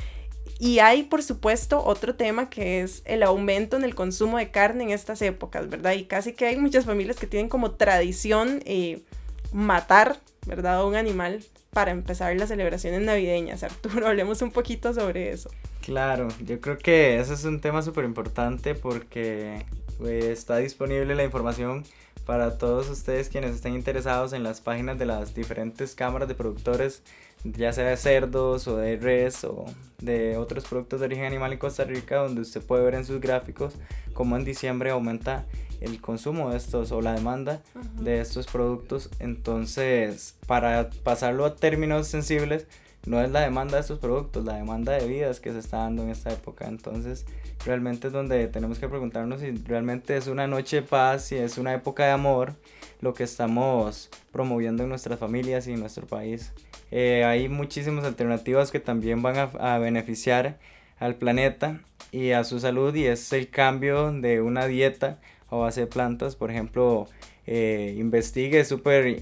Y 0.59 0.79
hay, 0.79 1.03
por 1.03 1.23
supuesto, 1.23 1.85
otro 1.85 2.15
tema 2.15 2.49
que 2.49 2.83
es 2.83 3.03
el 3.05 3.23
aumento 3.25 3.77
en 3.77 3.85
el 3.85 3.95
consumo 3.95 4.39
de 4.39 4.51
carne 4.51 4.85
en 4.85 4.91
estas 4.91 5.21
épocas, 5.23 5.69
¿verdad? 5.69 5.93
Y 5.95 6.05
casi 6.05 6.35
que 6.35 6.47
hay 6.47 6.57
muchas 6.57 6.85
familias 6.85 7.19
que 7.19 7.27
tienen 7.27 7.49
como 7.49 7.73
tradición 7.73 8.63
eh, 8.65 9.03
matar, 9.53 10.21
¿verdad? 10.47 10.77
A 10.77 10.85
un 10.85 10.95
animal 10.95 11.43
para 11.73 11.91
empezar 11.91 12.37
las 12.37 12.49
celebraciones 12.49 13.01
navideñas. 13.03 13.63
Arturo, 13.65 14.07
hablemos 14.07 14.43
un 14.43 14.53
poquito 14.53 14.95
sobre 14.95 15.31
eso. 15.31 15.51
Claro, 15.81 16.29
yo 16.45 16.61
creo 16.61 16.79
que 16.79 17.19
ese 17.19 17.35
es 17.35 17.45
un 17.45 17.61
tema 17.61 17.83
súper 17.83 18.05
importante 18.05 18.75
porque 18.75 19.65
pues, 19.99 20.25
está 20.27 20.59
disponible 20.59 21.15
la 21.15 21.25
información 21.25 21.85
para 22.25 22.59
todos 22.59 22.89
ustedes 22.89 23.29
quienes 23.29 23.55
estén 23.55 23.75
interesados 23.75 24.33
en 24.33 24.43
las 24.43 24.61
páginas 24.61 24.99
de 24.99 25.07
las 25.07 25.35
diferentes 25.35 25.95
cámaras 25.95 26.29
de 26.29 26.35
productores, 26.35 27.03
ya 27.45 27.73
sea 27.73 27.87
de 27.87 27.97
cerdos 27.97 28.69
o 28.69 28.77
de 28.77 28.97
res 28.97 29.45
o 29.45 29.65
de 29.99 30.37
otros 30.37 30.65
productos 30.65 31.01
de 31.01 31.07
origen 31.07 31.25
animal 31.25 31.53
en 31.53 31.59
Costa 31.59 31.85
Rica, 31.85 32.17
donde 32.17 32.41
usted 32.41 32.63
puede 32.63 32.85
ver 32.85 32.95
en 32.95 33.05
sus 33.05 33.21
gráficos 33.21 33.75
cómo 34.13 34.37
en 34.37 34.45
diciembre 34.45 34.91
aumenta 34.91 35.47
el 35.81 36.01
consumo 36.01 36.51
de 36.51 36.57
estos 36.57 36.93
o 36.93 37.01
la 37.01 37.15
demanda 37.15 37.61
de 38.01 38.21
estos 38.21 38.47
productos. 38.47 39.11
Entonces, 39.19 40.37
para 40.47 40.91
pasarlo 41.03 41.45
a 41.45 41.57
términos 41.57 42.07
sensibles, 42.07 42.67
no 43.07 43.21
es 43.21 43.31
la 43.31 43.41
demanda 43.41 43.75
de 43.75 43.81
estos 43.81 43.99
productos, 43.99 44.45
la 44.45 44.57
demanda 44.57 44.93
de 44.93 45.07
vidas 45.07 45.41
que 45.41 45.53
se 45.53 45.59
está 45.59 45.79
dando 45.79 46.03
en 46.05 46.11
esta 46.11 46.33
época. 46.33 46.69
Entonces, 46.69 47.27
realmente 47.65 48.07
es 48.07 48.13
donde 48.13 48.47
tenemos 48.49 48.79
que 48.79 48.89
preguntarnos 48.89 49.41
si 49.41 49.51
realmente 49.51 50.17
es 50.17 50.29
una 50.29 50.47
noche 50.47 50.77
de 50.77 50.83
paz, 50.83 51.25
si 51.25 51.37
es 51.37 51.59
una 51.59 51.75
época 51.75 52.05
de 52.05 52.13
amor, 52.13 52.55
lo 53.01 53.15
que 53.15 53.25
estamos 53.25 54.09
promoviendo 54.31 54.85
en 54.85 54.89
nuestras 54.89 55.19
familias 55.19 55.67
y 55.67 55.73
en 55.73 55.81
nuestro 55.81 56.07
país. 56.07 56.53
Eh, 56.91 57.25
hay 57.25 57.49
muchísimas 57.49 58.05
alternativas 58.05 58.71
que 58.71 58.79
también 58.79 59.23
van 59.23 59.37
a, 59.37 59.75
a 59.75 59.79
beneficiar 59.79 60.59
al 60.99 61.17
planeta 61.17 61.81
y 62.13 62.31
a 62.31 62.45
su 62.45 62.61
salud 62.61 62.95
y 62.95 63.07
es 63.07 63.33
el 63.33 63.49
cambio 63.49 64.13
de 64.13 64.41
una 64.41 64.67
dieta 64.67 65.19
a 65.51 65.57
base 65.57 65.81
de 65.81 65.87
plantas, 65.87 66.37
por 66.37 66.51
ejemplo, 66.51 67.09
eh, 67.47 67.95
investigue, 67.99 68.61
es 68.61 68.69
súper 68.69 69.21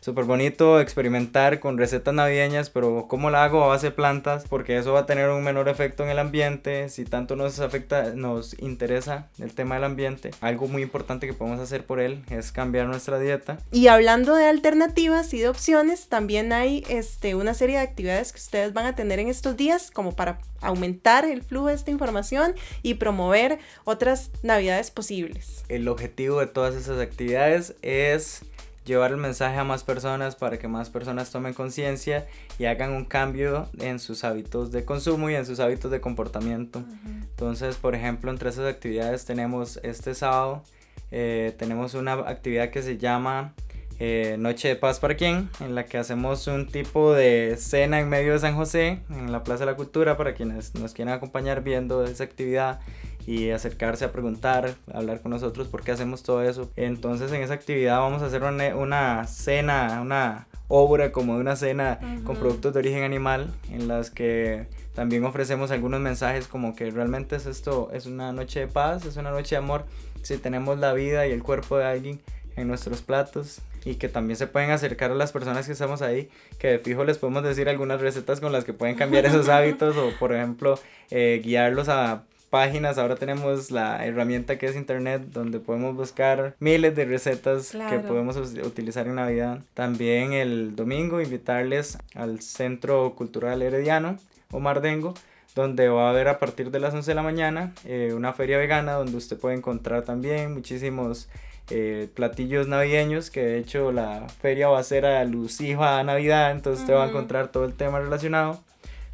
super 0.00 0.24
bonito 0.24 0.80
experimentar 0.80 1.60
con 1.60 1.78
recetas 1.78 2.12
navideñas, 2.12 2.70
pero 2.70 3.06
¿cómo 3.08 3.30
la 3.30 3.44
hago 3.44 3.64
a 3.64 3.68
base 3.68 3.86
de 3.86 3.92
plantas? 3.92 4.44
Porque 4.48 4.76
eso 4.76 4.92
va 4.92 5.00
a 5.00 5.06
tener 5.06 5.30
un 5.30 5.42
menor 5.42 5.68
efecto 5.68 6.04
en 6.04 6.10
el 6.10 6.18
ambiente, 6.18 6.88
si 6.88 7.04
tanto 7.04 7.36
nos 7.36 7.58
afecta, 7.60 8.12
nos 8.14 8.58
interesa 8.60 9.28
el 9.38 9.54
tema 9.54 9.76
del 9.76 9.84
ambiente, 9.84 10.30
algo 10.40 10.68
muy 10.68 10.82
importante 10.82 11.26
que 11.26 11.32
podemos 11.32 11.60
hacer 11.60 11.84
por 11.84 12.00
él 12.00 12.22
es 12.30 12.52
cambiar 12.52 12.86
nuestra 12.86 13.18
dieta. 13.18 13.58
Y 13.72 13.86
hablando 13.86 14.34
de 14.34 14.46
alternativas 14.46 15.32
y 15.32 15.38
de 15.38 15.48
opciones, 15.48 16.08
también 16.08 16.52
hay 16.52 16.84
este, 16.88 17.34
una 17.34 17.54
serie 17.54 17.76
de 17.76 17.82
actividades 17.82 18.32
que 18.32 18.38
ustedes 18.38 18.72
van 18.72 18.86
a 18.86 18.94
tener 18.94 19.18
en 19.18 19.28
estos 19.28 19.56
días 19.56 19.90
como 19.90 20.14
para 20.14 20.38
aumentar 20.60 21.24
el 21.24 21.42
flujo 21.42 21.68
de 21.68 21.74
esta 21.74 21.90
información 21.90 22.54
y 22.82 22.94
promover 22.94 23.58
otras 23.84 24.30
navidades 24.42 24.90
posibles. 24.90 25.64
El 25.68 25.88
objetivo 25.88 26.40
de 26.40 26.46
todas 26.46 26.74
esas 26.74 26.98
actividades 27.00 27.37
es 27.46 28.42
llevar 28.88 29.12
el 29.12 29.18
mensaje 29.18 29.56
a 29.58 29.64
más 29.64 29.84
personas 29.84 30.34
para 30.34 30.58
que 30.58 30.66
más 30.66 30.90
personas 30.90 31.30
tomen 31.30 31.54
conciencia 31.54 32.26
y 32.58 32.64
hagan 32.64 32.92
un 32.92 33.04
cambio 33.04 33.68
en 33.78 34.00
sus 34.00 34.24
hábitos 34.24 34.72
de 34.72 34.84
consumo 34.84 35.30
y 35.30 35.34
en 35.34 35.46
sus 35.46 35.60
hábitos 35.60 35.90
de 35.90 36.00
comportamiento. 36.00 36.82
Entonces, 37.30 37.76
por 37.76 37.94
ejemplo, 37.94 38.30
entre 38.30 38.48
esas 38.48 38.66
actividades 38.66 39.24
tenemos 39.24 39.78
este 39.82 40.14
sábado, 40.14 40.64
eh, 41.10 41.54
tenemos 41.58 41.94
una 41.94 42.14
actividad 42.14 42.70
que 42.70 42.82
se 42.82 42.98
llama 42.98 43.54
eh, 44.00 44.36
Noche 44.38 44.68
de 44.68 44.76
Paz 44.76 45.00
para 45.00 45.16
quién, 45.16 45.50
en 45.60 45.74
la 45.74 45.84
que 45.84 45.98
hacemos 45.98 46.46
un 46.46 46.66
tipo 46.66 47.12
de 47.12 47.56
cena 47.58 48.00
en 48.00 48.08
medio 48.08 48.32
de 48.32 48.38
San 48.38 48.54
José, 48.54 49.00
en 49.10 49.32
la 49.32 49.44
Plaza 49.44 49.64
de 49.64 49.72
la 49.72 49.76
Cultura, 49.76 50.16
para 50.16 50.34
quienes 50.34 50.74
nos 50.74 50.94
quieran 50.94 51.14
acompañar 51.14 51.62
viendo 51.62 52.04
esa 52.04 52.24
actividad 52.24 52.80
y 53.28 53.50
acercarse 53.50 54.06
a 54.06 54.10
preguntar, 54.10 54.74
hablar 54.90 55.20
con 55.20 55.32
nosotros 55.32 55.68
por 55.68 55.82
qué 55.82 55.90
hacemos 55.92 56.22
todo 56.22 56.42
eso. 56.42 56.70
Entonces 56.76 57.30
en 57.30 57.42
esa 57.42 57.52
actividad 57.52 57.98
vamos 57.98 58.22
a 58.22 58.26
hacer 58.26 58.42
una, 58.42 59.26
cena, 59.26 60.00
una 60.00 60.46
obra 60.68 61.12
como 61.12 61.34
de 61.34 61.42
una 61.42 61.54
cena 61.54 62.00
con 62.24 62.36
productos 62.36 62.72
de 62.72 62.78
origen 62.78 63.02
animal, 63.02 63.52
en 63.70 63.86
las 63.86 64.10
que 64.10 64.66
también 64.94 65.26
ofrecemos 65.26 65.70
algunos 65.70 66.00
mensajes 66.00 66.48
como 66.48 66.74
que 66.74 66.90
realmente 66.90 67.36
es 67.36 67.44
esto, 67.44 67.90
es 67.92 68.06
una 68.06 68.32
noche 68.32 68.60
de 68.60 68.66
paz, 68.66 69.04
es 69.04 69.18
una 69.18 69.30
noche 69.30 69.56
de 69.56 69.58
amor, 69.58 69.84
si 70.22 70.38
tenemos 70.38 70.78
la 70.78 70.94
vida 70.94 71.26
y 71.26 71.32
el 71.32 71.42
cuerpo 71.42 71.76
de 71.76 71.84
alguien 71.84 72.20
en 72.56 72.66
nuestros 72.66 73.02
platos 73.02 73.60
y 73.84 73.96
que 73.96 74.08
también 74.08 74.38
se 74.38 74.46
pueden 74.46 74.70
acercar 74.70 75.10
a 75.10 75.14
las 75.14 75.32
personas 75.32 75.66
que 75.66 75.72
estamos 75.72 76.00
ahí, 76.00 76.30
que 76.58 76.68
de 76.68 76.78
fijo 76.78 77.04
les 77.04 77.18
podemos 77.18 77.42
decir 77.42 77.68
algunas 77.68 78.00
recetas 78.00 78.40
con 78.40 78.52
las 78.52 78.64
que 78.64 78.72
pueden 78.72 78.96
cambiar 78.96 79.26
esos 79.26 79.48
hábitos 79.50 79.98
o 79.98 80.12
por 80.18 80.32
ejemplo 80.32 80.80
eh, 81.10 81.42
guiarlos 81.44 81.90
a 81.90 82.22
páginas, 82.50 82.98
ahora 82.98 83.16
tenemos 83.16 83.70
la 83.70 84.04
herramienta 84.04 84.58
que 84.58 84.66
es 84.66 84.76
internet 84.76 85.22
donde 85.32 85.60
podemos 85.60 85.94
buscar 85.94 86.54
miles 86.60 86.94
de 86.96 87.04
recetas 87.04 87.76
que 87.90 87.98
podemos 87.98 88.36
utilizar 88.36 89.06
en 89.06 89.16
Navidad. 89.16 89.60
También 89.74 90.32
el 90.32 90.74
domingo 90.76 91.20
invitarles 91.20 91.98
al 92.14 92.40
Centro 92.40 93.14
Cultural 93.14 93.62
Herediano 93.62 94.16
o 94.50 94.60
Mardengo 94.60 95.14
donde 95.54 95.88
va 95.88 96.06
a 96.06 96.10
haber 96.10 96.28
a 96.28 96.38
partir 96.38 96.70
de 96.70 96.78
las 96.78 96.94
11 96.94 97.10
de 97.10 97.14
la 97.16 97.22
mañana 97.22 97.72
eh, 97.84 98.12
una 98.14 98.32
feria 98.32 98.58
vegana 98.58 98.92
donde 98.92 99.16
usted 99.16 99.36
puede 99.36 99.56
encontrar 99.56 100.02
también 100.02 100.54
muchísimos 100.54 101.28
eh, 101.70 102.08
platillos 102.14 102.66
navideños, 102.66 103.30
que 103.30 103.42
de 103.42 103.58
hecho 103.58 103.92
la 103.92 104.26
feria 104.40 104.68
va 104.68 104.78
a 104.78 104.82
ser 104.82 105.04
alusiva 105.04 105.98
a 105.98 106.04
Navidad, 106.04 106.52
entonces 106.52 106.86
te 106.86 106.94
va 106.94 107.04
a 107.04 107.08
encontrar 107.08 107.48
todo 107.48 107.64
el 107.64 107.74
tema 107.74 107.98
relacionado. 107.98 108.62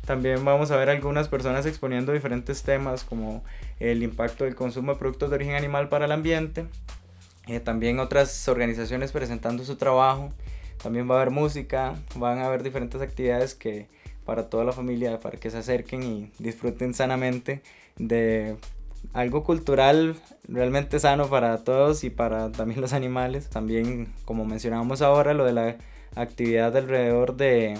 También 0.06 0.44
vamos 0.44 0.70
a 0.70 0.76
ver 0.76 0.90
algunas 0.90 1.28
personas 1.28 1.64
exponiendo 1.66 2.12
diferentes 2.12 2.62
temas 2.62 3.04
como 3.04 3.42
el 3.80 4.02
impacto 4.02 4.44
del 4.44 4.54
consumo 4.54 4.92
de 4.92 4.98
productos 4.98 5.30
de 5.30 5.36
origen 5.36 5.54
animal 5.54 5.88
para 5.88 6.04
el 6.04 6.12
ambiente. 6.12 6.66
Eh, 7.46 7.60
también 7.60 7.98
otras 7.98 8.46
organizaciones 8.48 9.12
presentando 9.12 9.64
su 9.64 9.76
trabajo. 9.76 10.32
También 10.82 11.10
va 11.10 11.14
a 11.14 11.22
haber 11.22 11.30
música, 11.30 11.94
van 12.16 12.38
a 12.38 12.46
haber 12.46 12.62
diferentes 12.62 13.00
actividades 13.00 13.54
que 13.54 13.88
para 14.24 14.48
toda 14.48 14.64
la 14.64 14.72
familia, 14.72 15.20
para 15.20 15.38
que 15.38 15.50
se 15.50 15.58
acerquen 15.58 16.02
y 16.02 16.32
disfruten 16.38 16.94
sanamente 16.94 17.62
de 17.96 18.56
algo 19.12 19.44
cultural 19.44 20.16
realmente 20.48 20.98
sano 20.98 21.28
para 21.28 21.62
todos 21.62 22.04
y 22.04 22.10
para 22.10 22.50
también 22.52 22.80
los 22.80 22.92
animales. 22.92 23.48
También, 23.48 24.12
como 24.24 24.44
mencionábamos 24.44 25.02
ahora, 25.02 25.34
lo 25.34 25.44
de 25.44 25.52
la 25.52 25.76
actividad 26.14 26.76
alrededor 26.76 27.36
de, 27.36 27.78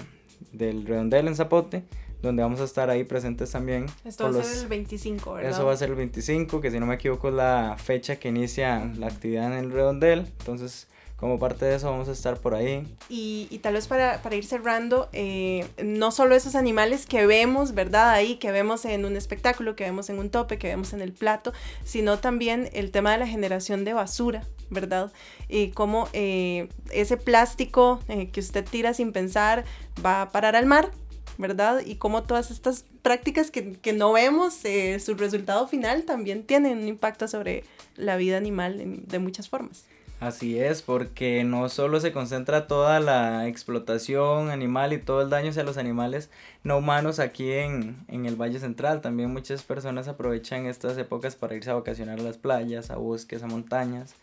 del 0.51 0.85
redondel 0.85 1.27
en 1.27 1.35
Zapote, 1.35 1.83
donde 2.25 2.43
vamos 2.43 2.59
a 2.59 2.65
estar 2.65 2.89
ahí 2.89 3.03
presentes 3.03 3.51
también. 3.51 3.85
Esto 4.03 4.31
va 4.31 4.39
a 4.39 4.43
ser 4.43 4.63
el 4.63 4.67
25, 4.67 5.33
¿verdad? 5.33 5.51
Eso 5.51 5.65
va 5.65 5.73
a 5.73 5.77
ser 5.77 5.89
el 5.89 5.95
25, 5.95 6.61
que 6.61 6.71
si 6.71 6.79
no 6.79 6.85
me 6.85 6.95
equivoco 6.95 7.29
es 7.29 7.35
la 7.35 7.75
fecha 7.77 8.17
que 8.17 8.29
inicia 8.29 8.91
la 8.97 9.07
actividad 9.07 9.45
en 9.53 9.65
el 9.65 9.71
redondel. 9.71 10.27
Entonces, 10.39 10.87
como 11.17 11.39
parte 11.39 11.65
de 11.65 11.75
eso 11.75 11.89
vamos 11.89 12.09
a 12.09 12.11
estar 12.11 12.37
por 12.39 12.55
ahí. 12.55 12.85
Y, 13.09 13.47
y 13.49 13.59
tal 13.59 13.75
vez 13.75 13.87
para, 13.87 14.21
para 14.21 14.35
ir 14.35 14.45
cerrando, 14.45 15.09
eh, 15.13 15.65
no 15.83 16.11
solo 16.11 16.35
esos 16.35 16.55
animales 16.55 17.05
que 17.05 17.25
vemos, 17.25 17.73
¿verdad? 17.73 18.09
Ahí, 18.11 18.35
que 18.35 18.51
vemos 18.51 18.83
en 18.85 19.05
un 19.05 19.15
espectáculo, 19.15 19.75
que 19.75 19.85
vemos 19.85 20.09
en 20.09 20.19
un 20.19 20.29
tope, 20.29 20.57
que 20.57 20.67
vemos 20.67 20.93
en 20.93 21.01
el 21.01 21.13
plato, 21.13 21.53
sino 21.83 22.19
también 22.19 22.69
el 22.73 22.91
tema 22.91 23.13
de 23.13 23.19
la 23.19 23.27
generación 23.27 23.85
de 23.85 23.93
basura, 23.93 24.43
¿verdad? 24.69 25.11
Y 25.47 25.69
cómo 25.69 26.09
eh, 26.11 26.67
ese 26.91 27.15
plástico 27.15 28.01
eh, 28.09 28.29
que 28.29 28.41
usted 28.41 28.65
tira 28.65 28.93
sin 28.93 29.13
pensar 29.13 29.63
va 30.05 30.23
a 30.23 30.31
parar 30.31 30.57
al 30.57 30.65
mar, 30.65 30.91
¿verdad? 31.37 31.81
Y 31.85 31.95
cómo 31.95 32.23
todas 32.23 32.51
estas 32.51 32.85
prácticas 33.01 33.51
que, 33.51 33.73
que 33.73 33.93
no 33.93 34.13
vemos, 34.13 34.61
su 34.99 35.15
resultado 35.15 35.67
final 35.67 36.03
también 36.03 36.43
tienen 36.43 36.79
un 36.79 36.87
impacto 36.87 37.27
sobre 37.27 37.63
la 37.95 38.17
vida 38.17 38.37
animal 38.37 39.03
de 39.07 39.19
muchas 39.19 39.49
formas. 39.49 39.85
Así 40.21 40.57
es, 40.57 40.81
porque 40.81 41.43
no 41.43 41.67
solo 41.67 41.99
se 41.99 42.13
concentra 42.13 42.67
toda 42.67 43.01
la 43.01 43.47
explotación 43.47 44.49
animal 44.49 44.93
y 44.93 44.97
todo 44.97 45.21
el 45.21 45.29
daño 45.29 45.49
hacia 45.49 45.63
los 45.63 45.77
animales 45.77 46.29
no 46.63 46.77
humanos 46.77 47.19
aquí 47.19 47.51
en, 47.51 47.97
en, 48.07 48.25
el 48.25 48.37
Valle 48.37 48.59
Central, 48.59 49.01
también 49.01 49.31
muchas 49.31 49.61
personas 49.63 50.07
aprovechan 50.07 50.67
estas 50.67 50.97
épocas 50.97 51.35
para 51.35 51.55
irse 51.55 51.69
a 51.69 51.73
vacacionar 51.75 52.19
a 52.19 52.23
las 52.23 52.37
playas, 52.37 52.91
a 52.91 52.95
bosques, 52.95 53.43
a 53.43 53.47
montañas, 53.47 54.15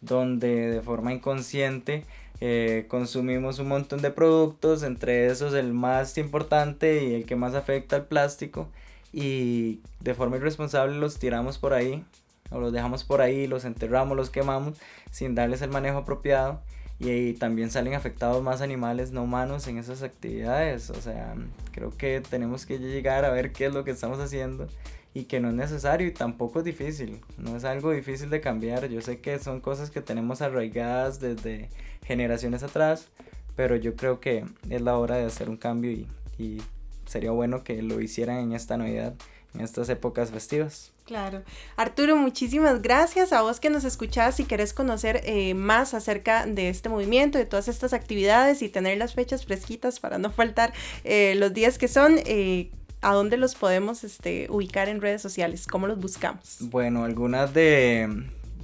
donde 0.00 0.70
de 0.70 0.80
forma 0.80 1.12
inconsciente 1.12 2.04
eh, 2.44 2.86
consumimos 2.88 3.60
un 3.60 3.68
montón 3.68 4.02
de 4.02 4.10
productos, 4.10 4.82
entre 4.82 5.26
esos 5.28 5.54
el 5.54 5.72
más 5.72 6.18
importante 6.18 7.04
y 7.04 7.14
el 7.14 7.24
que 7.24 7.36
más 7.36 7.54
afecta 7.54 7.94
al 7.94 8.06
plástico 8.06 8.68
y 9.12 9.78
de 10.00 10.12
forma 10.14 10.38
irresponsable 10.38 10.98
los 10.98 11.20
tiramos 11.20 11.58
por 11.58 11.72
ahí 11.72 12.04
o 12.50 12.58
los 12.58 12.72
dejamos 12.72 13.04
por 13.04 13.20
ahí, 13.20 13.46
los 13.46 13.64
enterramos, 13.64 14.16
los 14.16 14.28
quemamos 14.28 14.76
sin 15.12 15.36
darles 15.36 15.62
el 15.62 15.70
manejo 15.70 15.98
apropiado 15.98 16.60
y, 16.98 17.34
también 17.34 17.70
salen 17.70 17.94
afectados 17.94 18.42
más 18.42 18.60
animales 18.60 19.12
no 19.12 19.22
humanos 19.22 19.68
en 19.68 19.78
esas 19.78 20.02
actividades. 20.02 20.90
O 20.90 21.00
sea, 21.00 21.36
creo 21.70 21.96
que 21.96 22.22
tenemos 22.28 22.66
que 22.66 22.80
llegar 22.80 23.24
a 23.24 23.30
ver 23.30 23.52
qué 23.52 23.66
es 23.66 23.72
lo 23.72 23.84
que 23.84 23.92
estamos 23.92 24.18
haciendo 24.18 24.66
y 25.14 25.24
que 25.24 25.40
no 25.40 25.48
es 25.48 25.54
necesario 25.54 26.06
y 26.06 26.12
tampoco 26.12 26.60
es 26.60 26.64
difícil, 26.64 27.20
no 27.36 27.56
es 27.56 27.64
algo 27.64 27.92
difícil 27.92 28.30
de 28.30 28.40
cambiar. 28.40 28.88
Yo 28.88 29.00
sé 29.02 29.20
que 29.20 29.38
son 29.38 29.60
cosas 29.60 29.90
que 29.90 30.00
tenemos 30.00 30.42
arraigadas 30.42 31.20
desde 31.20 31.68
generaciones 32.04 32.62
atrás, 32.62 33.08
pero 33.56 33.76
yo 33.76 33.94
creo 33.96 34.20
que 34.20 34.44
es 34.70 34.80
la 34.80 34.96
hora 34.96 35.16
de 35.16 35.24
hacer 35.24 35.50
un 35.50 35.56
cambio 35.56 35.90
y, 35.90 36.08
y 36.38 36.62
sería 37.06 37.30
bueno 37.30 37.62
que 37.62 37.82
lo 37.82 38.00
hicieran 38.00 38.38
en 38.38 38.52
esta 38.52 38.76
Navidad, 38.76 39.14
en 39.54 39.60
estas 39.60 39.88
épocas 39.90 40.30
festivas. 40.30 40.92
Claro. 41.04 41.42
Arturo, 41.76 42.16
muchísimas 42.16 42.80
gracias 42.80 43.32
a 43.32 43.42
vos 43.42 43.60
que 43.60 43.70
nos 43.70 43.84
escuchás 43.84 44.38
y 44.40 44.44
querés 44.44 44.72
conocer 44.72 45.20
eh, 45.24 45.52
más 45.54 45.94
acerca 45.94 46.46
de 46.46 46.68
este 46.68 46.88
movimiento, 46.88 47.38
de 47.38 47.44
todas 47.44 47.68
estas 47.68 47.92
actividades 47.92 48.62
y 48.62 48.68
tener 48.68 48.98
las 48.98 49.14
fechas 49.14 49.44
fresquitas 49.44 50.00
para 50.00 50.18
no 50.18 50.30
faltar 50.30 50.72
eh, 51.04 51.34
los 51.36 51.52
días 51.52 51.76
que 51.76 51.88
son. 51.88 52.18
Eh, 52.24 52.70
¿A 53.04 53.14
dónde 53.14 53.36
los 53.36 53.56
podemos 53.56 54.04
este, 54.04 54.46
ubicar 54.48 54.88
en 54.88 55.00
redes 55.00 55.20
sociales? 55.20 55.66
¿Cómo 55.66 55.88
los 55.88 55.98
buscamos? 55.98 56.58
Bueno, 56.60 57.02
algunas 57.02 57.52
de, 57.52 58.08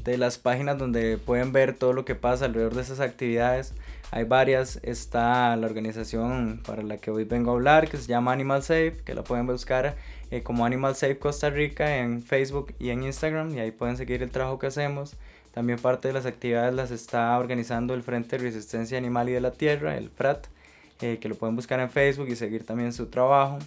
las 0.05 0.39
páginas 0.39 0.79
donde 0.79 1.19
pueden 1.19 1.51
ver 1.51 1.75
todo 1.75 1.93
lo 1.93 2.05
que 2.05 2.15
pasa 2.15 2.45
alrededor 2.45 2.77
de 2.77 2.83
esas 2.83 3.01
actividades. 3.01 3.75
Hay 4.13 4.23
varias, 4.23 4.79
está 4.85 5.57
la 5.57 5.67
organización 5.67 6.63
para 6.65 6.85
la 6.85 6.99
que 6.99 7.11
hoy 7.11 7.25
vengo 7.25 7.51
a 7.51 7.55
hablar, 7.55 7.91
que 7.91 7.97
se 7.97 8.07
llama 8.07 8.31
Animal 8.31 8.63
Safe, 8.63 8.99
que 9.05 9.13
la 9.13 9.25
pueden 9.25 9.49
buscar 9.49 9.97
eh, 10.31 10.45
como 10.45 10.65
Animal 10.65 10.95
Safe 10.95 11.19
Costa 11.19 11.51
Rica 11.51 11.97
en 11.97 12.23
Facebook 12.23 12.75
y 12.79 12.91
en 12.91 13.03
Instagram, 13.03 13.57
y 13.57 13.59
ahí 13.59 13.73
pueden 13.73 13.97
seguir 13.97 14.23
el 14.23 14.31
trabajo 14.31 14.61
que 14.61 14.69
hacemos. 14.69 15.17
También 15.53 15.81
parte 15.81 16.07
de 16.07 16.15
las 16.15 16.27
actividades 16.27 16.73
las 16.75 16.93
está 16.93 17.37
organizando 17.37 17.93
el 17.93 18.05
Frente 18.05 18.39
de 18.39 18.45
Resistencia 18.45 18.99
Animal 18.99 19.31
y 19.31 19.33
de 19.33 19.41
la 19.41 19.51
Tierra, 19.51 19.99
el 19.99 20.11
FRAT, 20.11 20.47
eh, 21.01 21.19
que 21.21 21.29
lo 21.29 21.35
pueden 21.35 21.57
buscar 21.57 21.81
en 21.81 21.91
Facebook 21.91 22.29
y 22.29 22.37
seguir 22.37 22.65
también 22.65 22.93
su 22.93 23.07
trabajo. 23.07 23.59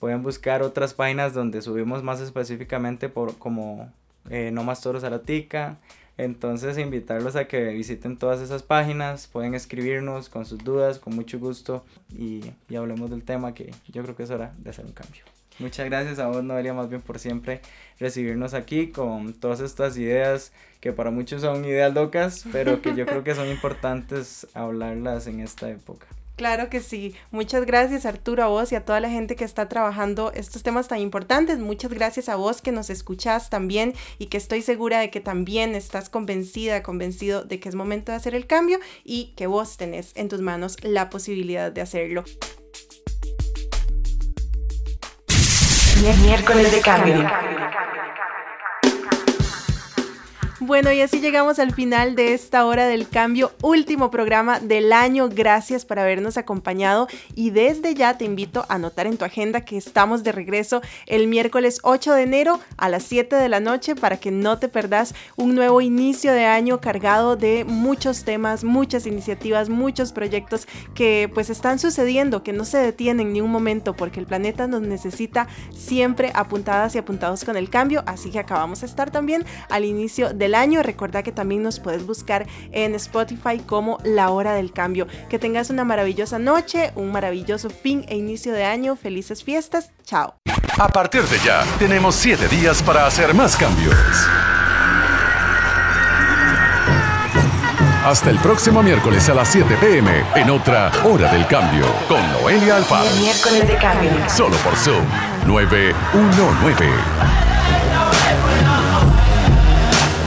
Pueden 0.00 0.22
buscar 0.22 0.62
otras 0.62 0.94
páginas 0.94 1.34
donde 1.34 1.62
subimos 1.62 2.02
más 2.02 2.20
específicamente 2.20 3.08
por 3.08 3.36
como 3.36 3.92
eh, 4.30 4.50
No 4.50 4.64
Más 4.64 4.80
Toros 4.80 5.04
a 5.04 5.10
la 5.10 5.20
Tica. 5.20 5.78
Entonces 6.16 6.76
invitarlos 6.78 7.36
a 7.36 7.46
que 7.46 7.66
visiten 7.68 8.16
todas 8.16 8.40
esas 8.40 8.62
páginas, 8.62 9.26
pueden 9.26 9.54
escribirnos 9.54 10.28
con 10.28 10.44
sus 10.44 10.58
dudas, 10.64 10.98
con 10.98 11.14
mucho 11.14 11.38
gusto 11.38 11.84
y, 12.10 12.42
y 12.68 12.76
hablemos 12.76 13.10
del 13.10 13.22
tema 13.22 13.54
que 13.54 13.72
yo 13.88 14.02
creo 14.02 14.16
que 14.16 14.24
es 14.24 14.30
hora 14.30 14.52
de 14.58 14.70
hacer 14.70 14.84
un 14.84 14.92
cambio. 14.92 15.22
Muchas 15.58 15.86
gracias 15.86 16.18
a 16.18 16.26
vos, 16.26 16.42
Noelia, 16.42 16.72
más 16.72 16.88
bien 16.88 17.02
por 17.02 17.18
siempre 17.18 17.60
recibirnos 17.98 18.54
aquí 18.54 18.88
con 18.88 19.34
todas 19.34 19.60
estas 19.60 19.98
ideas 19.98 20.52
que 20.80 20.92
para 20.92 21.10
muchos 21.10 21.42
son 21.42 21.64
ideas 21.66 21.92
locas, 21.92 22.46
pero 22.50 22.80
que 22.80 22.94
yo 22.94 23.04
creo 23.04 23.22
que 23.22 23.34
son 23.34 23.48
importantes 23.48 24.46
hablarlas 24.54 25.26
en 25.26 25.40
esta 25.40 25.68
época. 25.68 26.06
Claro 26.40 26.70
que 26.70 26.80
sí. 26.80 27.14
Muchas 27.32 27.66
gracias 27.66 28.06
Arturo, 28.06 28.42
a 28.42 28.46
vos 28.46 28.72
y 28.72 28.74
a 28.74 28.82
toda 28.82 28.98
la 28.98 29.10
gente 29.10 29.36
que 29.36 29.44
está 29.44 29.68
trabajando 29.68 30.32
estos 30.34 30.62
temas 30.62 30.88
tan 30.88 30.98
importantes. 30.98 31.58
Muchas 31.58 31.92
gracias 31.92 32.30
a 32.30 32.36
vos 32.36 32.62
que 32.62 32.72
nos 32.72 32.88
escuchás 32.88 33.50
también 33.50 33.92
y 34.16 34.28
que 34.28 34.38
estoy 34.38 34.62
segura 34.62 35.00
de 35.00 35.10
que 35.10 35.20
también 35.20 35.74
estás 35.74 36.08
convencida, 36.08 36.82
convencido 36.82 37.44
de 37.44 37.60
que 37.60 37.68
es 37.68 37.74
momento 37.74 38.10
de 38.10 38.16
hacer 38.16 38.34
el 38.34 38.46
cambio 38.46 38.78
y 39.04 39.34
que 39.36 39.48
vos 39.48 39.76
tenés 39.76 40.12
en 40.14 40.30
tus 40.30 40.40
manos 40.40 40.78
la 40.82 41.10
posibilidad 41.10 41.70
de 41.70 41.82
hacerlo. 41.82 42.24
Miércoles 46.22 46.72
de 46.72 46.80
cambio. 46.80 47.30
Bueno, 50.62 50.92
y 50.92 51.00
así 51.00 51.20
llegamos 51.20 51.58
al 51.58 51.72
final 51.72 52.14
de 52.14 52.34
esta 52.34 52.66
hora 52.66 52.86
del 52.86 53.08
cambio, 53.08 53.50
último 53.62 54.10
programa 54.10 54.60
del 54.60 54.92
año. 54.92 55.30
Gracias 55.32 55.86
por 55.86 55.98
habernos 55.98 56.36
acompañado 56.36 57.08
y 57.34 57.48
desde 57.48 57.94
ya 57.94 58.18
te 58.18 58.26
invito 58.26 58.66
a 58.68 58.74
anotar 58.74 59.06
en 59.06 59.16
tu 59.16 59.24
agenda 59.24 59.62
que 59.62 59.78
estamos 59.78 60.22
de 60.22 60.32
regreso 60.32 60.82
el 61.06 61.28
miércoles 61.28 61.80
8 61.82 62.12
de 62.12 62.22
enero 62.24 62.60
a 62.76 62.90
las 62.90 63.04
7 63.04 63.36
de 63.36 63.48
la 63.48 63.60
noche 63.60 63.94
para 63.94 64.18
que 64.18 64.30
no 64.30 64.58
te 64.58 64.68
perdas 64.68 65.14
un 65.36 65.54
nuevo 65.54 65.80
inicio 65.80 66.30
de 66.30 66.44
año 66.44 66.78
cargado 66.78 67.36
de 67.36 67.64
muchos 67.64 68.24
temas, 68.24 68.62
muchas 68.62 69.06
iniciativas, 69.06 69.70
muchos 69.70 70.12
proyectos 70.12 70.68
que 70.94 71.30
pues 71.32 71.48
están 71.48 71.78
sucediendo, 71.78 72.42
que 72.42 72.52
no 72.52 72.66
se 72.66 72.76
detienen 72.76 73.32
ni 73.32 73.40
un 73.40 73.50
momento 73.50 73.96
porque 73.96 74.20
el 74.20 74.26
planeta 74.26 74.66
nos 74.66 74.82
necesita 74.82 75.48
siempre 75.74 76.32
apuntadas 76.34 76.94
y 76.94 76.98
apuntados 76.98 77.46
con 77.46 77.56
el 77.56 77.70
cambio, 77.70 78.02
así 78.04 78.30
que 78.30 78.40
acabamos 78.40 78.82
de 78.82 78.88
estar 78.88 79.10
también 79.10 79.46
al 79.70 79.86
inicio 79.86 80.34
del 80.34 80.49
año. 80.54 80.82
Recuerda 80.82 81.22
que 81.22 81.32
también 81.32 81.62
nos 81.62 81.80
puedes 81.80 82.06
buscar 82.06 82.46
en 82.72 82.94
Spotify 82.94 83.58
como 83.64 83.98
La 84.04 84.30
Hora 84.30 84.54
del 84.54 84.72
Cambio. 84.72 85.06
Que 85.28 85.38
tengas 85.38 85.70
una 85.70 85.84
maravillosa 85.84 86.38
noche, 86.38 86.92
un 86.94 87.12
maravilloso 87.12 87.70
fin 87.70 88.04
e 88.08 88.16
inicio 88.16 88.52
de 88.52 88.64
año. 88.64 88.96
Felices 88.96 89.44
fiestas. 89.44 89.92
Chao. 90.04 90.34
A 90.78 90.88
partir 90.88 91.22
de 91.24 91.38
ya, 91.44 91.64
tenemos 91.78 92.14
siete 92.14 92.48
días 92.48 92.82
para 92.82 93.06
hacer 93.06 93.34
más 93.34 93.56
cambios. 93.56 93.94
Hasta 98.04 98.30
el 98.30 98.38
próximo 98.38 98.82
miércoles 98.82 99.28
a 99.28 99.34
las 99.34 99.48
7 99.48 99.76
pm 99.78 100.24
en 100.34 100.48
otra 100.48 100.90
Hora 101.04 101.30
del 101.30 101.46
Cambio 101.46 101.84
con 102.08 102.18
Noelia 102.32 102.76
Alfaro. 102.76 103.04
Miércoles 103.18 103.68
de 103.68 103.76
cambio. 103.76 104.10
Solo 104.26 104.56
por 104.64 104.74
Zoom 104.74 105.04
919. 105.46 107.49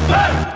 Hey! 0.07 0.52